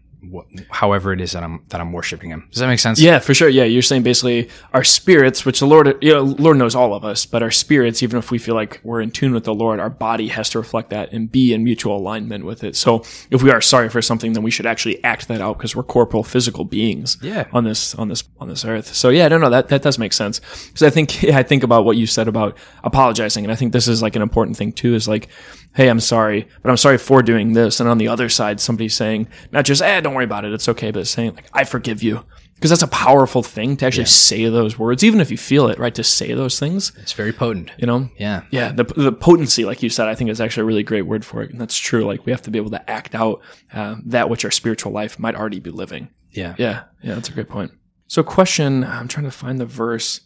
however 0.69 1.13
it 1.13 1.21
is 1.21 1.31
that 1.33 1.43
I'm 1.43 1.63
that 1.69 1.79
I'm 1.79 1.93
worshiping 1.93 2.31
Him. 2.31 2.47
Does 2.51 2.59
that 2.59 2.67
make 2.67 2.79
sense? 2.79 2.99
Yeah, 2.99 3.19
for 3.19 3.33
sure. 3.33 3.49
Yeah, 3.49 3.63
you're 3.63 3.81
saying 3.81 4.03
basically 4.03 4.49
our 4.73 4.83
spirits, 4.83 5.45
which 5.45 5.59
the 5.59 5.67
Lord, 5.67 5.97
you 6.01 6.13
know, 6.13 6.21
Lord 6.21 6.57
knows 6.57 6.75
all 6.75 6.93
of 6.93 7.05
us, 7.05 7.25
but 7.25 7.43
our 7.43 7.51
spirits, 7.51 8.01
even 8.03 8.17
if 8.17 8.31
we 8.31 8.37
feel 8.37 8.55
like 8.55 8.79
we're 8.83 9.01
in 9.01 9.11
tune 9.11 9.33
with 9.33 9.43
the 9.43 9.53
Lord, 9.53 9.79
our 9.79 9.89
body 9.89 10.27
has 10.29 10.49
to 10.51 10.59
reflect 10.59 10.89
that 10.89 11.11
and 11.13 11.31
be 11.31 11.53
in 11.53 11.63
mutual 11.63 11.95
alignment 11.95 12.45
with 12.45 12.63
it. 12.63 12.75
So 12.75 13.03
if 13.29 13.43
we 13.43 13.51
are 13.51 13.61
sorry 13.61 13.89
for 13.89 14.01
something, 14.01 14.33
then 14.33 14.43
we 14.43 14.51
should 14.51 14.65
actually 14.65 15.03
act 15.03 15.27
that 15.27 15.41
out 15.41 15.57
because 15.57 15.75
we're 15.75 15.83
corporal, 15.83 16.23
physical 16.23 16.65
beings. 16.65 17.17
Yeah. 17.21 17.47
On 17.53 17.63
this, 17.63 17.95
on 17.95 18.07
this, 18.07 18.23
on 18.39 18.49
this 18.49 18.65
earth. 18.65 18.93
So 18.95 19.09
yeah, 19.09 19.27
no, 19.27 19.37
no, 19.37 19.49
that 19.49 19.69
that 19.69 19.81
does 19.81 19.99
make 19.99 20.13
sense 20.13 20.39
because 20.67 20.83
I 20.83 20.89
think 20.89 21.21
yeah, 21.23 21.37
I 21.37 21.43
think 21.43 21.63
about 21.63 21.85
what 21.85 21.97
you 21.97 22.07
said 22.07 22.27
about 22.27 22.57
apologizing, 22.83 23.45
and 23.45 23.51
I 23.51 23.55
think 23.55 23.71
this 23.71 23.87
is 23.87 24.01
like 24.01 24.15
an 24.15 24.21
important 24.21 24.57
thing 24.57 24.71
too. 24.71 24.95
Is 24.95 25.07
like, 25.07 25.29
hey, 25.75 25.89
I'm 25.89 25.99
sorry, 25.99 26.47
but 26.61 26.69
I'm 26.69 26.77
sorry 26.77 26.97
for 26.97 27.21
doing 27.21 27.53
this, 27.53 27.79
and 27.79 27.87
on 27.87 27.97
the 27.97 28.07
other 28.07 28.29
side, 28.29 28.59
somebody 28.59 28.89
saying 28.89 29.27
not 29.51 29.65
just, 29.65 29.81
eh, 29.81 30.01
don't 30.07 30.15
worry 30.15 30.25
about 30.25 30.45
it, 30.45 30.53
it's 30.53 30.69
okay, 30.69 30.91
but 30.91 31.05
saying 31.07 31.35
like, 31.35 31.49
I 31.53 31.63
forgive 31.63 32.01
you. 32.01 32.23
Because 32.55 32.71
that's 32.71 32.81
a 32.81 32.87
powerful 32.87 33.43
thing 33.43 33.77
to 33.77 33.85
actually 33.85 34.05
say 34.05 34.49
those 34.49 34.79
words, 34.79 35.03
even 35.03 35.21
if 35.21 35.29
you 35.29 35.37
feel 35.37 35.67
it, 35.67 35.77
right? 35.77 35.93
To 35.93 36.03
say 36.03 36.33
those 36.33 36.57
things, 36.59 36.91
It's 36.97 37.13
very 37.13 37.31
potent. 37.31 37.69
you 37.77 37.85
know? 37.85 38.09
Yeah. 38.17 38.45
Yeah, 38.49 38.71
the, 38.71 38.83
the 38.83 39.11
potency, 39.11 39.63
like 39.63 39.83
you 39.83 39.89
said, 39.89 40.07
I 40.07 40.15
think 40.15 40.31
is 40.31 40.41
actually 40.41 40.63
a 40.63 40.65
really 40.65 40.81
great 40.81 41.03
word 41.03 41.23
for 41.23 41.43
it. 41.43 41.51
And 41.51 41.61
that's 41.61 41.77
true. 41.77 42.03
Like 42.03 42.25
we 42.25 42.31
have 42.31 42.41
to 42.41 42.49
be 42.49 42.57
able 42.57 42.71
to 42.71 42.89
act 42.89 43.13
out 43.13 43.41
uh, 43.71 43.97
that 44.05 44.31
which 44.31 44.43
our 44.43 44.49
spiritual 44.49 44.91
life 44.91 45.19
might 45.19 45.35
already 45.35 45.59
be 45.59 45.69
living. 45.69 46.09
Yeah. 46.31 46.55
Yeah, 46.57 46.85
yeah, 47.03 47.13
that's 47.13 47.29
a 47.29 47.31
great 47.31 47.47
point. 47.49 47.71
So, 48.07 48.23
question 48.23 48.83
I'm 48.83 49.07
trying 49.07 49.25
to 49.25 49.31
find 49.31 49.59
the 49.59 49.65
verse. 49.67 50.21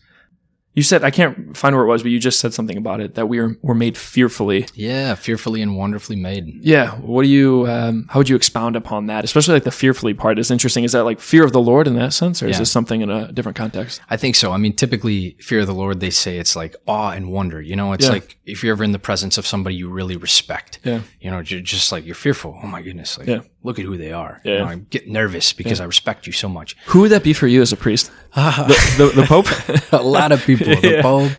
You 0.73 0.83
said, 0.83 1.03
I 1.03 1.11
can't 1.11 1.57
find 1.57 1.75
where 1.75 1.83
it 1.83 1.87
was, 1.89 2.01
but 2.01 2.11
you 2.11 2.19
just 2.19 2.39
said 2.39 2.53
something 2.53 2.77
about 2.77 3.01
it 3.01 3.15
that 3.15 3.27
we 3.27 3.39
are, 3.39 3.57
were 3.61 3.75
made 3.75 3.97
fearfully. 3.97 4.67
Yeah. 4.73 5.15
Fearfully 5.15 5.61
and 5.61 5.75
wonderfully 5.75 6.15
made. 6.15 6.47
Yeah. 6.63 6.91
What 6.91 7.23
do 7.23 7.27
you, 7.27 7.67
um, 7.67 8.05
how 8.09 8.19
would 8.21 8.29
you 8.29 8.37
expound 8.37 8.77
upon 8.77 9.07
that? 9.07 9.25
Especially 9.25 9.53
like 9.53 9.65
the 9.65 9.71
fearfully 9.71 10.13
part 10.13 10.39
is 10.39 10.49
interesting. 10.49 10.85
Is 10.85 10.93
that 10.93 11.03
like 11.03 11.19
fear 11.19 11.43
of 11.43 11.51
the 11.51 11.59
Lord 11.59 11.87
in 11.87 11.95
that 11.95 12.13
sense, 12.13 12.41
or 12.41 12.47
is 12.47 12.57
this 12.57 12.71
something 12.71 13.01
in 13.01 13.09
a 13.09 13.31
different 13.33 13.57
context? 13.57 13.99
I 14.09 14.15
think 14.15 14.35
so. 14.35 14.53
I 14.53 14.57
mean, 14.57 14.73
typically, 14.73 15.35
fear 15.41 15.59
of 15.59 15.67
the 15.67 15.73
Lord, 15.73 15.99
they 15.99 16.09
say 16.09 16.37
it's 16.37 16.55
like 16.55 16.75
awe 16.87 17.11
and 17.11 17.31
wonder. 17.31 17.61
You 17.61 17.75
know, 17.75 17.91
it's 17.91 18.05
Yeah. 18.05 18.11
like 18.13 18.37
if 18.45 18.63
you're 18.63 18.71
ever 18.73 18.85
in 18.85 18.93
the 18.93 18.99
presence 18.99 19.37
of 19.37 19.45
somebody 19.45 19.75
you 19.75 19.89
really 19.89 20.15
respect. 20.15 20.79
Yeah. 20.85 21.01
You 21.19 21.31
know, 21.31 21.39
you're 21.39 21.59
just 21.59 21.91
like 21.91 22.05
you're 22.05 22.15
fearful. 22.15 22.57
Oh 22.63 22.67
my 22.67 22.81
goodness! 22.81 23.17
Like, 23.17 23.27
Yeah. 23.27 23.41
Look 23.63 23.79
at 23.79 23.85
who 23.85 23.97
they 23.97 24.11
are. 24.11 24.41
Yeah. 24.43 24.51
You 24.53 24.57
know, 24.59 24.65
I 24.65 24.75
get 24.75 25.07
nervous 25.07 25.53
because 25.53 25.79
I 25.79 25.85
respect 25.85 26.25
you 26.27 26.33
so 26.33 26.49
much. 26.49 26.75
Who 26.87 27.01
would 27.01 27.11
that 27.11 27.23
be 27.23 27.33
for 27.33 27.47
you 27.47 27.61
as 27.61 27.71
a 27.71 27.77
priest? 27.77 28.11
the, 28.35 28.77
the, 28.97 29.21
the 29.21 29.27
Pope? 29.27 29.47
a 29.91 30.03
lot 30.03 30.31
of 30.31 30.43
people, 30.43 30.67
the 30.67 30.99
Pope. 31.01 31.31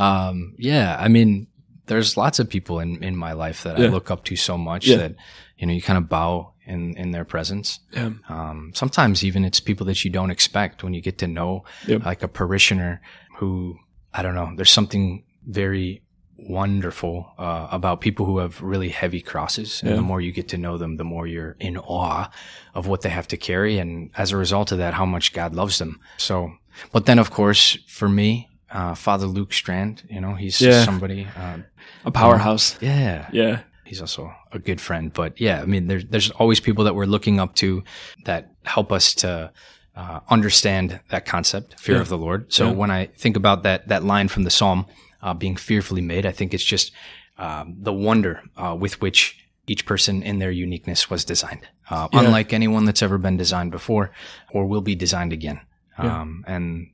Um, 0.00 0.54
yeah, 0.58 0.96
I 0.98 1.08
mean, 1.08 1.46
there's 1.86 2.16
lots 2.16 2.38
of 2.38 2.48
people 2.48 2.80
in 2.80 3.02
in 3.02 3.16
my 3.16 3.32
life 3.32 3.62
that 3.64 3.76
I 3.80 3.86
look 3.88 4.10
up 4.10 4.24
to 4.24 4.36
so 4.36 4.56
much 4.58 4.86
Yeah. 4.86 4.96
that 4.98 5.14
you 5.56 5.66
know 5.66 5.72
you 5.72 5.82
kind 5.82 5.96
of 5.98 6.08
bow 6.08 6.52
in 6.66 6.94
in 6.96 7.12
their 7.12 7.24
presence. 7.24 7.80
Yeah. 7.92 8.10
Um, 8.28 8.72
sometimes 8.74 9.24
even 9.24 9.44
it's 9.44 9.58
people 9.60 9.86
that 9.86 10.04
you 10.04 10.10
don't 10.10 10.30
expect 10.30 10.82
when 10.84 10.94
you 10.94 11.00
get 11.00 11.18
to 11.18 11.26
know 11.26 11.64
Yep. 11.86 12.04
like 12.04 12.22
a 12.22 12.28
parishioner 12.28 13.00
who 13.38 13.78
I 14.12 14.22
don't 14.22 14.34
know. 14.34 14.52
There's 14.56 14.70
something 14.70 15.24
very 15.46 16.02
wonderful 16.38 17.32
uh, 17.38 17.68
about 17.70 18.00
people 18.00 18.24
who 18.26 18.38
have 18.38 18.62
really 18.62 18.88
heavy 18.90 19.20
crosses, 19.20 19.80
and 19.82 19.90
Yeah. 19.90 19.96
the 19.96 20.02
more 20.02 20.20
you 20.20 20.32
get 20.32 20.48
to 20.48 20.56
know 20.56 20.78
them, 20.78 20.96
the 20.96 21.04
more 21.04 21.26
you're 21.26 21.56
in 21.58 21.76
awe 21.76 22.30
of 22.74 22.86
what 22.86 23.00
they 23.02 23.10
have 23.10 23.26
to 23.28 23.36
carry, 23.36 23.78
and 23.78 24.10
as 24.16 24.32
a 24.32 24.36
result 24.36 24.72
of 24.72 24.78
that, 24.78 24.94
how 24.94 25.04
much 25.06 25.32
God 25.32 25.54
loves 25.54 25.78
them. 25.78 26.00
So, 26.16 26.52
but 26.92 27.06
then 27.06 27.18
of 27.18 27.30
course, 27.30 27.78
for 27.86 28.08
me, 28.08 28.48
uh, 28.70 28.94
Father 28.94 29.26
Luke 29.26 29.52
Strand, 29.52 30.02
you 30.08 30.20
know, 30.20 30.34
he's 30.34 30.60
Yeah. 30.60 30.84
somebody. 30.84 31.26
Uh, 31.36 31.58
A 32.04 32.10
powerhouse. 32.10 32.76
yeah, 32.80 33.26
Yeah. 33.32 33.60
he's 33.84 34.00
also 34.00 34.32
a 34.52 34.58
good 34.58 34.80
friend. 34.80 35.12
But 35.12 35.40
yeah, 35.40 35.62
I 35.62 35.66
mean, 35.66 35.86
there's 35.88 36.04
there's 36.06 36.30
always 36.30 36.60
people 36.60 36.84
that 36.84 36.94
we're 36.94 37.06
looking 37.10 37.40
up 37.40 37.54
to 37.56 37.82
that 38.24 38.50
help 38.64 38.92
us 38.92 39.14
to 39.14 39.50
uh, 39.96 40.20
understand 40.30 41.00
that 41.08 41.26
concept, 41.26 41.80
fear 41.80 41.96
Yeah. 41.96 42.02
of 42.02 42.08
the 42.08 42.18
Lord. 42.18 42.52
So 42.52 42.70
when 42.70 42.90
I 42.90 43.06
think 43.18 43.36
about 43.36 43.62
that 43.64 43.88
that 43.88 44.04
line 44.04 44.28
from 44.28 44.44
the 44.44 44.50
Psalm, 44.50 44.86
uh, 45.22 45.34
being 45.34 45.56
fearfully 45.56 46.02
made, 46.02 46.26
I 46.26 46.32
think 46.32 46.54
it's 46.54 46.64
just 46.64 46.92
um, 47.38 47.76
the 47.80 47.92
wonder 47.92 48.42
uh, 48.56 48.76
with 48.78 49.00
which 49.00 49.36
each 49.66 49.84
person 49.86 50.22
in 50.22 50.38
their 50.38 50.50
uniqueness 50.50 51.10
was 51.10 51.24
designed, 51.24 51.68
uh, 51.90 52.08
Yeah. 52.12 52.20
unlike 52.20 52.52
anyone 52.52 52.84
that's 52.86 53.02
ever 53.02 53.18
been 53.18 53.36
designed 53.36 53.70
before 53.70 54.10
or 54.50 54.66
will 54.66 54.80
be 54.80 54.94
designed 54.94 55.32
again. 55.32 55.60
Yeah. 56.02 56.20
Um, 56.20 56.44
and 56.46 56.90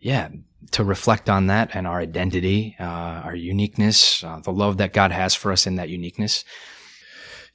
yeah, 0.00 0.28
to 0.72 0.82
reflect 0.84 1.30
on 1.30 1.46
that 1.46 1.70
and 1.74 1.86
our 1.86 2.00
identity, 2.00 2.74
uh, 2.80 2.82
our 3.24 3.34
uniqueness, 3.36 4.24
uh, 4.24 4.40
the 4.40 4.50
love 4.52 4.76
that 4.78 4.92
God 4.92 5.12
has 5.12 5.34
for 5.34 5.52
us 5.52 5.66
in 5.66 5.76
that 5.76 5.88
uniqueness. 5.88 6.44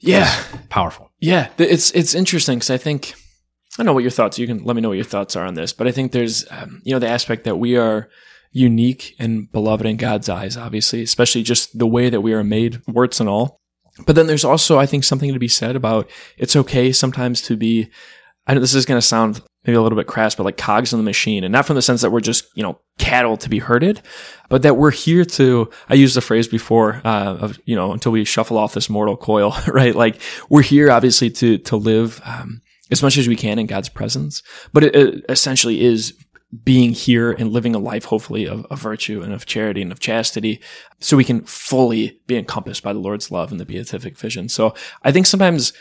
Yeah. 0.00 0.32
powerful. 0.68 1.10
Yeah, 1.20 1.48
it's 1.58 1.90
it's 1.92 2.14
interesting 2.14 2.58
because 2.58 2.70
I 2.70 2.78
think 2.78 3.12
I 3.12 3.76
don't 3.78 3.86
know 3.86 3.92
what 3.92 4.02
your 4.02 4.10
thoughts. 4.10 4.38
You 4.38 4.46
can 4.46 4.64
let 4.64 4.74
me 4.74 4.82
know 4.82 4.88
what 4.88 4.96
your 4.96 5.04
thoughts 5.04 5.36
are 5.36 5.44
on 5.46 5.54
this, 5.54 5.72
but 5.72 5.86
I 5.86 5.92
think 5.92 6.12
there's 6.12 6.44
um, 6.50 6.80
you 6.84 6.92
know 6.92 6.98
the 6.98 7.08
aspect 7.08 7.44
that 7.44 7.56
we 7.56 7.76
are 7.76 8.08
unique 8.52 9.16
and 9.18 9.50
beloved 9.50 9.86
in 9.86 9.96
God's 9.96 10.28
eyes, 10.28 10.56
obviously, 10.56 11.02
especially 11.02 11.42
just 11.42 11.78
the 11.78 11.86
way 11.86 12.10
that 12.10 12.20
we 12.20 12.32
are 12.32 12.44
made, 12.44 12.82
warts 12.86 13.18
and 13.18 13.28
all. 13.28 13.60
But 14.06 14.14
then 14.14 14.26
there's 14.26 14.44
also 14.44 14.78
I 14.78 14.86
think 14.86 15.04
something 15.04 15.32
to 15.32 15.38
be 15.38 15.48
said 15.48 15.76
about 15.76 16.08
it's 16.38 16.56
okay 16.56 16.92
sometimes 16.92 17.42
to 17.42 17.56
be. 17.56 17.90
I 18.46 18.54
know 18.54 18.60
this 18.60 18.74
is 18.74 18.86
going 18.86 19.00
to 19.00 19.06
sound 19.06 19.40
maybe 19.64 19.76
a 19.76 19.82
little 19.82 19.96
bit 19.96 20.08
crass, 20.08 20.34
but 20.34 20.42
like 20.42 20.56
cogs 20.56 20.92
in 20.92 20.98
the 20.98 21.04
machine, 21.04 21.44
and 21.44 21.52
not 21.52 21.66
from 21.66 21.76
the 21.76 21.82
sense 21.82 22.00
that 22.00 22.10
we're 22.10 22.20
just 22.20 22.46
you 22.54 22.62
know 22.62 22.80
cattle 22.98 23.36
to 23.36 23.48
be 23.48 23.58
herded, 23.58 24.00
but 24.48 24.62
that 24.62 24.76
we're 24.76 24.90
here 24.90 25.24
to. 25.24 25.70
I 25.88 25.94
used 25.94 26.16
the 26.16 26.20
phrase 26.20 26.48
before 26.48 27.02
uh, 27.04 27.36
of 27.36 27.60
you 27.64 27.76
know 27.76 27.92
until 27.92 28.12
we 28.12 28.24
shuffle 28.24 28.58
off 28.58 28.74
this 28.74 28.88
mortal 28.88 29.16
coil, 29.16 29.54
right? 29.68 29.94
Like 29.94 30.20
we're 30.48 30.62
here 30.62 30.90
obviously 30.90 31.30
to 31.30 31.58
to 31.58 31.76
live 31.76 32.20
um, 32.24 32.62
as 32.90 33.02
much 33.02 33.16
as 33.18 33.28
we 33.28 33.36
can 33.36 33.58
in 33.58 33.66
God's 33.66 33.90
presence, 33.90 34.42
but 34.72 34.84
it, 34.84 34.96
it 34.96 35.24
essentially 35.28 35.82
is 35.82 36.14
being 36.64 36.92
here 36.92 37.32
and 37.32 37.50
living 37.50 37.74
a 37.74 37.78
life, 37.78 38.04
hopefully, 38.04 38.46
of, 38.46 38.66
of 38.66 38.78
virtue 38.78 39.22
and 39.22 39.32
of 39.32 39.46
charity 39.46 39.80
and 39.80 39.90
of 39.90 40.00
chastity, 40.00 40.60
so 41.00 41.16
we 41.16 41.24
can 41.24 41.42
fully 41.44 42.20
be 42.26 42.36
encompassed 42.36 42.82
by 42.82 42.92
the 42.92 42.98
Lord's 42.98 43.30
love 43.30 43.50
and 43.50 43.58
the 43.58 43.64
beatific 43.64 44.18
vision. 44.18 44.50
So 44.50 44.74
I 45.02 45.12
think 45.12 45.26
sometimes 45.26 45.72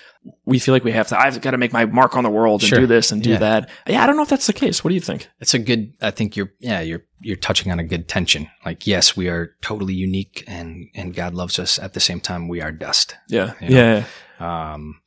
we 0.45 0.59
feel 0.59 0.73
like 0.73 0.85
we 0.85 0.93
have 0.93 1.07
to, 1.09 1.19
I've 1.19 1.41
got 1.41 1.51
to 1.51 1.57
make 1.57 1.73
my 1.73 1.83
mark 1.85 2.15
on 2.15 2.23
the 2.23 2.29
world 2.29 2.61
and 2.61 2.69
Sure. 2.69 2.79
do 2.79 2.87
this 2.87 3.11
and 3.11 3.21
do 3.21 3.31
Yeah. 3.31 3.39
that. 3.39 3.69
Yeah, 3.85 4.01
I 4.01 4.07
don't 4.07 4.15
know 4.15 4.21
if 4.23 4.29
that's 4.29 4.47
the 4.47 4.53
case. 4.53 4.81
What 4.81 4.89
do 4.89 4.95
you 4.95 5.01
think? 5.01 5.27
It's 5.41 5.53
a 5.53 5.59
good, 5.59 5.93
I 6.01 6.11
think 6.11 6.37
you're, 6.37 6.53
yeah, 6.59 6.79
you're, 6.79 7.03
you're 7.19 7.35
touching 7.35 7.69
on 7.71 7.79
a 7.79 7.83
good 7.83 8.07
tension. 8.07 8.47
Like, 8.65 8.87
yes, 8.87 9.17
we 9.17 9.27
are 9.27 9.55
totally 9.61 9.93
unique 9.93 10.43
and, 10.47 10.87
and 10.95 11.13
God 11.13 11.33
loves 11.33 11.59
us. 11.59 11.79
At 11.79 11.93
the 11.93 11.99
same 11.99 12.21
time, 12.21 12.47
we 12.47 12.61
are 12.61 12.71
dust. 12.71 13.15
Yeah. 13.27 13.53
You 13.59 13.69
know? 13.69 14.05
Yeah. 14.39 14.73
Um, 14.73 15.01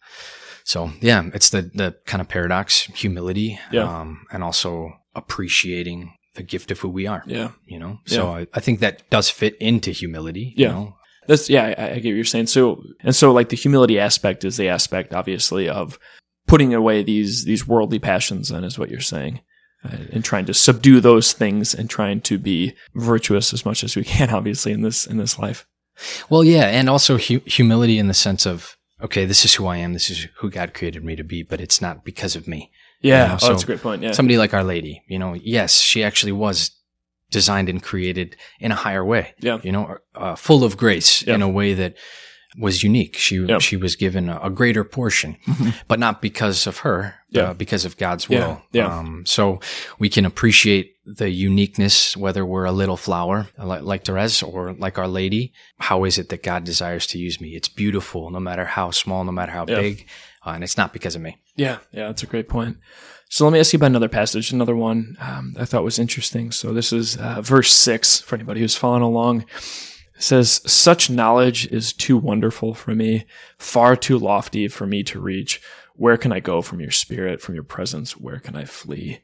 so 0.64 0.90
yeah, 1.00 1.22
it's 1.32 1.48
the, 1.50 1.62
the 1.62 1.96
kind 2.06 2.20
of 2.20 2.28
paradox, 2.28 2.82
humility, 2.82 3.58
Yeah. 3.72 3.84
um, 4.00 4.26
and 4.32 4.42
also 4.44 4.92
appreciating 5.14 6.14
the 6.34 6.42
gift 6.42 6.70
of 6.70 6.80
who 6.80 6.88
we 6.88 7.06
are, 7.06 7.22
Yeah. 7.26 7.50
you 7.66 7.78
know? 7.78 8.00
So 8.06 8.28
I, 8.32 8.46
I 8.54 8.60
think 8.60 8.80
that 8.80 9.08
does 9.10 9.30
fit 9.30 9.56
into 9.60 9.90
humility, 9.92 10.52
you 10.56 10.64
Yeah. 10.66 10.72
know? 10.72 10.96
That's 11.26 11.48
yeah, 11.48 11.74
I, 11.78 11.90
I 11.92 11.98
get 12.00 12.10
what 12.10 12.16
you're 12.16 12.24
saying. 12.24 12.48
So 12.48 12.82
and 13.00 13.14
so 13.14 13.32
like 13.32 13.48
the 13.48 13.56
humility 13.56 13.98
aspect 13.98 14.44
is 14.44 14.56
the 14.56 14.68
aspect 14.68 15.14
obviously 15.14 15.68
of 15.68 15.98
putting 16.46 16.74
away 16.74 17.02
these 17.02 17.44
these 17.44 17.66
worldly 17.66 17.98
passions 17.98 18.50
then 18.50 18.64
is 18.64 18.78
what 18.78 18.90
you're 18.90 19.00
saying. 19.00 19.40
Uh, 19.84 19.96
and 20.12 20.24
trying 20.24 20.46
to 20.46 20.54
subdue 20.54 20.98
those 21.00 21.32
things 21.34 21.74
and 21.74 21.88
trying 21.90 22.18
to 22.22 22.38
be 22.38 22.74
virtuous 22.94 23.52
as 23.52 23.64
much 23.66 23.84
as 23.84 23.96
we 23.96 24.02
can 24.04 24.30
obviously 24.38 24.72
in 24.72 24.82
this 24.82 25.06
in 25.06 25.16
this 25.18 25.38
life. 25.38 25.66
Well, 26.28 26.42
yeah, 26.42 26.64
and 26.66 26.90
also 26.90 27.16
hu- 27.18 27.40
humility 27.46 27.98
in 27.98 28.08
the 28.08 28.14
sense 28.14 28.44
of 28.46 28.76
okay, 29.00 29.24
this 29.24 29.44
is 29.44 29.54
who 29.54 29.66
I 29.66 29.76
am, 29.78 29.92
this 29.92 30.10
is 30.10 30.26
who 30.38 30.50
God 30.50 30.74
created 30.74 31.04
me 31.04 31.14
to 31.16 31.24
be, 31.24 31.42
but 31.42 31.60
it's 31.60 31.80
not 31.80 32.04
because 32.04 32.34
of 32.36 32.48
me. 32.48 32.70
Yeah, 33.00 33.22
You 33.24 33.28
know, 33.28 33.38
oh, 33.42 33.48
that's 33.50 33.62
a 33.62 33.66
great 33.66 33.82
point. 33.82 34.02
Yeah. 34.02 34.12
Somebody 34.12 34.38
like 34.38 34.54
Our 34.54 34.64
Lady, 34.64 35.02
you 35.08 35.18
know, 35.18 35.34
yes, 35.34 35.80
she 35.80 36.02
actually 36.02 36.32
was 36.32 36.70
designed 37.30 37.68
and 37.68 37.82
created 37.82 38.36
in 38.60 38.72
a 38.72 38.74
higher 38.76 39.04
way. 39.04 39.34
Yeah. 39.40 39.58
you 39.62 39.72
know, 39.72 39.98
uh, 40.14 40.36
full 40.36 40.64
of 40.64 40.76
grace 40.76 41.22
Yeah. 41.26 41.34
in 41.34 41.42
a 41.42 41.48
way 41.48 41.74
that 41.74 41.94
was 42.56 42.84
unique. 42.84 43.16
She 43.16 43.36
Yeah. 43.36 43.58
she 43.58 43.76
was 43.76 43.96
given 43.96 44.28
a, 44.28 44.38
a 44.44 44.48
greater 44.50 44.84
portion, 44.84 45.36
but 45.88 45.98
not 45.98 46.22
because 46.22 46.68
of 46.68 46.78
her, 46.78 47.16
Yeah. 47.30 47.50
uh, 47.50 47.54
because 47.54 47.84
of 47.84 47.96
God's 47.96 48.26
Yeah. 48.30 48.38
will. 48.46 48.62
Yeah. 48.72 48.98
Um, 48.98 49.24
so 49.26 49.58
we 49.98 50.08
can 50.08 50.24
appreciate 50.24 50.92
the 51.04 51.30
uniqueness, 51.30 52.16
whether 52.16 52.46
we're 52.46 52.64
a 52.64 52.72
little 52.72 52.96
flower 52.96 53.48
like, 53.58 53.82
like 53.82 54.04
Therese 54.04 54.42
or 54.42 54.72
like 54.74 54.98
Our 54.98 55.08
Lady. 55.08 55.52
How 55.78 56.04
is 56.04 56.16
it 56.16 56.28
that 56.28 56.42
God 56.44 56.62
desires 56.64 57.06
to 57.08 57.18
use 57.18 57.40
me? 57.40 57.56
It's 57.56 57.68
beautiful, 57.68 58.30
no 58.30 58.38
matter 58.40 58.64
how 58.64 58.92
small, 58.92 59.24
no 59.24 59.32
matter 59.32 59.52
how 59.52 59.64
Yeah. 59.68 59.80
big, 59.80 60.06
uh, 60.46 60.50
and 60.50 60.62
it's 60.62 60.76
not 60.76 60.92
because 60.92 61.16
of 61.16 61.22
me. 61.22 61.36
Yeah, 61.56 61.78
yeah, 61.92 62.08
that's 62.08 62.22
a 62.22 62.26
great 62.26 62.48
point. 62.48 62.78
So 63.28 63.44
let 63.44 63.52
me 63.52 63.58
ask 63.58 63.72
you 63.72 63.78
about 63.78 63.86
another 63.86 64.08
passage, 64.08 64.52
another 64.52 64.76
one 64.76 65.16
um, 65.20 65.56
I 65.58 65.64
thought 65.64 65.84
was 65.84 65.98
interesting. 65.98 66.52
So 66.52 66.72
this 66.72 66.92
is 66.92 67.16
uh, 67.16 67.40
verse 67.42 67.72
six 67.72 68.20
for 68.20 68.34
anybody 68.34 68.60
who's 68.60 68.76
following 68.76 69.02
along. 69.02 69.42
It 69.42 70.22
says, 70.22 70.60
"Such 70.70 71.10
knowledge 71.10 71.66
is 71.72 71.92
too 71.92 72.16
wonderful 72.16 72.74
for 72.74 72.94
me, 72.94 73.26
far 73.58 73.96
too 73.96 74.18
lofty 74.18 74.68
for 74.68 74.86
me 74.86 75.02
to 75.04 75.20
reach. 75.20 75.60
Where 75.96 76.16
can 76.16 76.32
I 76.32 76.40
go 76.40 76.62
from 76.62 76.80
your 76.80 76.90
spirit, 76.90 77.40
from 77.40 77.54
your 77.54 77.64
presence? 77.64 78.16
Where 78.16 78.38
can 78.38 78.56
I 78.56 78.64
flee?" 78.64 79.20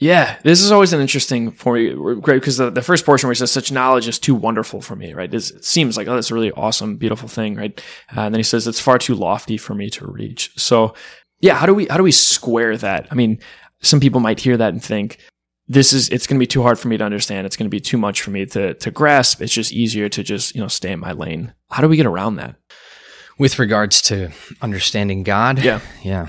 Yeah, 0.00 0.36
this 0.44 0.62
is 0.62 0.70
always 0.70 0.92
an 0.92 1.00
interesting 1.00 1.50
for 1.50 1.74
me, 1.74 1.92
great 2.20 2.36
because 2.40 2.56
the, 2.56 2.70
the 2.70 2.82
first 2.82 3.04
portion 3.04 3.26
where 3.26 3.32
he 3.32 3.38
says, 3.38 3.50
"Such 3.50 3.72
knowledge 3.72 4.06
is 4.06 4.20
too 4.20 4.34
wonderful 4.34 4.80
for 4.80 4.94
me," 4.94 5.12
right? 5.12 5.28
This, 5.28 5.50
it 5.50 5.64
seems 5.64 5.96
like 5.96 6.06
oh, 6.06 6.14
that's 6.14 6.30
a 6.30 6.34
really 6.34 6.52
awesome, 6.52 6.96
beautiful 6.96 7.28
thing, 7.28 7.56
right? 7.56 7.82
Uh, 8.16 8.20
and 8.20 8.32
then 8.32 8.38
he 8.38 8.44
says, 8.44 8.68
"It's 8.68 8.78
far 8.78 8.98
too 8.98 9.16
lofty 9.16 9.56
for 9.56 9.74
me 9.74 9.90
to 9.90 10.06
reach." 10.06 10.52
So 10.56 10.94
yeah 11.40 11.54
how 11.54 11.66
do 11.66 11.74
we 11.74 11.86
how 11.86 11.96
do 11.96 12.02
we 12.02 12.12
square 12.12 12.76
that 12.76 13.06
i 13.10 13.14
mean 13.14 13.38
some 13.80 14.00
people 14.00 14.20
might 14.20 14.40
hear 14.40 14.56
that 14.56 14.72
and 14.72 14.82
think 14.82 15.18
this 15.68 15.92
is 15.92 16.08
it's 16.08 16.26
going 16.26 16.36
to 16.38 16.42
be 16.42 16.46
too 16.46 16.62
hard 16.62 16.78
for 16.78 16.88
me 16.88 16.96
to 16.96 17.04
understand 17.04 17.46
it's 17.46 17.56
going 17.56 17.66
to 17.70 17.74
be 17.74 17.80
too 17.80 17.98
much 17.98 18.22
for 18.22 18.30
me 18.30 18.46
to 18.46 18.74
to 18.74 18.90
grasp 18.90 19.40
it's 19.42 19.52
just 19.52 19.72
easier 19.72 20.08
to 20.08 20.22
just 20.22 20.54
you 20.54 20.60
know 20.60 20.68
stay 20.68 20.92
in 20.92 21.00
my 21.00 21.12
lane 21.12 21.52
how 21.70 21.80
do 21.82 21.88
we 21.88 21.96
get 21.96 22.06
around 22.06 22.36
that 22.36 22.56
With 23.38 23.58
regards 23.58 24.02
to 24.02 24.30
understanding 24.62 25.22
God, 25.22 25.62
yeah 25.62 25.80
Yeah. 26.02 26.26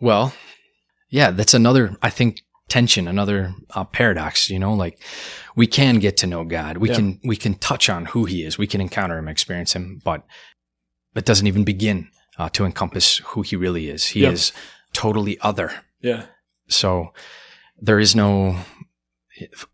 Well, 0.00 0.32
yeah, 1.10 1.30
that's 1.32 1.54
another, 1.54 1.96
I 2.02 2.10
think, 2.10 2.42
tension, 2.68 3.08
another 3.08 3.54
uh, 3.74 3.84
paradox, 3.84 4.50
you 4.50 4.58
know, 4.58 4.74
like 4.74 5.00
we 5.56 5.66
can 5.66 5.98
get 6.00 6.16
to 6.18 6.26
know 6.26 6.44
God. 6.44 6.76
We 6.76 6.88
Yeah. 6.88 6.96
can, 6.96 7.20
we 7.24 7.36
can 7.36 7.54
touch 7.54 7.88
on 7.88 8.04
who 8.06 8.24
he 8.26 8.44
is. 8.44 8.58
We 8.58 8.66
can 8.66 8.80
encounter 8.80 9.16
him, 9.18 9.26
experience 9.28 9.74
him, 9.74 10.00
but 10.04 10.22
it 11.14 11.24
doesn't 11.24 11.46
even 11.46 11.64
begin 11.64 12.08
uh, 12.38 12.48
to 12.50 12.64
encompass 12.64 13.18
who 13.18 13.42
he 13.42 13.56
really 13.56 13.88
is. 13.90 14.06
He 14.08 14.20
Yeah. 14.22 14.30
is 14.32 14.52
totally 14.92 15.38
other. 15.40 15.70
yeah 16.00 16.22
So 16.68 17.12
there 17.86 17.98
is 17.98 18.14
no, 18.14 18.56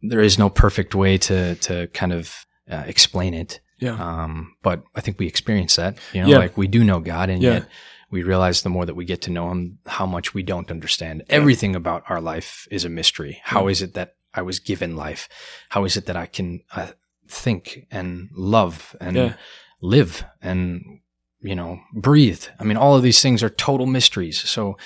there 0.03 0.21
is 0.21 0.39
no 0.39 0.49
perfect 0.51 0.95
way 0.95 1.19
to, 1.19 1.55
to 1.57 1.87
kind 1.89 2.13
of 2.13 2.47
uh, 2.71 2.85
explain 2.87 3.35
it. 3.35 3.61
yeah 3.79 3.97
Um, 3.99 4.55
but 4.63 4.83
I 4.95 5.01
think 5.01 5.19
we 5.19 5.27
experience 5.27 5.77
that, 5.77 5.99
you 6.13 6.23
know, 6.23 6.29
Yeah. 6.29 6.39
like 6.39 6.57
we 6.57 6.67
do 6.67 6.85
know 6.85 7.01
God 7.01 7.29
and 7.31 7.43
Yeah. 7.43 7.53
yet 7.55 7.69
we 8.11 8.23
realize 8.23 8.63
the 8.63 8.71
more 8.71 8.87
that 8.87 8.97
we 8.97 9.05
get 9.05 9.21
to 9.23 9.31
know 9.31 9.51
him, 9.51 9.79
how 9.87 10.07
much 10.07 10.35
we 10.35 10.43
don't 10.43 10.71
understand. 10.71 11.23
Everything 11.29 11.75
about 11.77 12.03
our 12.09 12.21
life 12.21 12.67
is 12.71 12.85
a 12.85 12.89
mystery. 12.89 13.41
How 13.45 13.65
Yeah. 13.65 13.71
is 13.73 13.83
it 13.83 13.95
that 13.95 14.15
I 14.33 14.43
was 14.43 14.59
given 14.61 14.97
life? 14.97 15.29
How 15.71 15.85
is 15.85 15.97
it 15.97 16.07
that 16.07 16.17
I 16.17 16.27
can 16.27 16.61
uh, 16.77 16.93
think 17.29 17.87
and 17.91 18.29
love 18.33 18.95
and 19.01 19.35
live 19.81 20.25
and, 20.43 21.01
you 21.45 21.55
know, 21.55 21.79
breathe? 21.93 22.45
I 22.59 22.65
mean, 22.65 22.77
all 22.77 22.97
of 22.97 23.03
these 23.03 23.23
things 23.23 23.43
are 23.43 23.51
total 23.51 23.87
mysteries. 23.87 24.41
So 24.41 24.77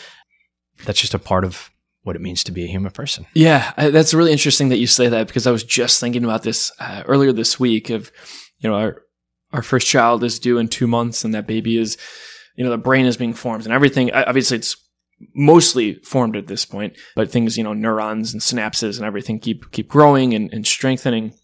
that's 0.85 1.01
just 1.01 1.15
a 1.15 1.19
part 1.19 1.45
of 1.45 1.71
what 2.03 2.17
it 2.17 2.23
means 2.23 2.45
to 2.45 2.53
be 2.53 2.65
a 2.65 2.69
human 2.69 2.91
person. 2.91 3.27
Yeah, 3.35 3.73
that's 3.77 4.15
really 4.15 4.33
interesting 4.33 4.69
that 4.71 4.79
you 4.79 4.87
say 4.87 5.09
that 5.09 5.27
because 5.27 5.47
I 5.47 5.51
was 5.51 5.65
just 5.65 6.01
thinking 6.01 6.25
about 6.25 6.43
this 6.43 6.73
uh, 6.81 7.03
earlier 7.07 7.33
this 7.33 7.61
week. 7.61 7.91
Of 7.91 8.11
you 8.59 8.69
know, 8.69 8.77
our 8.77 9.03
our 9.53 9.63
first 9.63 9.87
child 9.87 10.25
is 10.25 10.39
due 10.39 10.59
in 10.59 10.69
two 10.69 10.87
months, 10.87 11.25
and 11.25 11.35
that 11.35 11.47
baby 11.47 11.79
is, 11.79 11.97
you 12.57 12.65
know, 12.65 12.71
the 12.71 12.79
brain 12.79 13.07
is 13.07 13.17
being 13.17 13.35
formed 13.35 13.65
and 13.65 13.73
everything. 13.73 14.13
Obviously, 14.13 14.57
it's 14.57 14.77
mostly 15.35 15.95
formed 16.05 16.37
at 16.37 16.47
this 16.47 16.65
point, 16.65 16.97
but 17.15 17.31
things, 17.31 17.57
you 17.57 17.65
know, 17.65 17.73
neurons 17.73 18.33
and 18.33 18.43
synapses 18.43 18.97
and 18.97 19.07
everything 19.07 19.39
keep 19.39 19.71
keep 19.71 19.89
growing 19.89 20.35
and, 20.35 20.53
and 20.53 20.67
strengthening. 20.67 21.35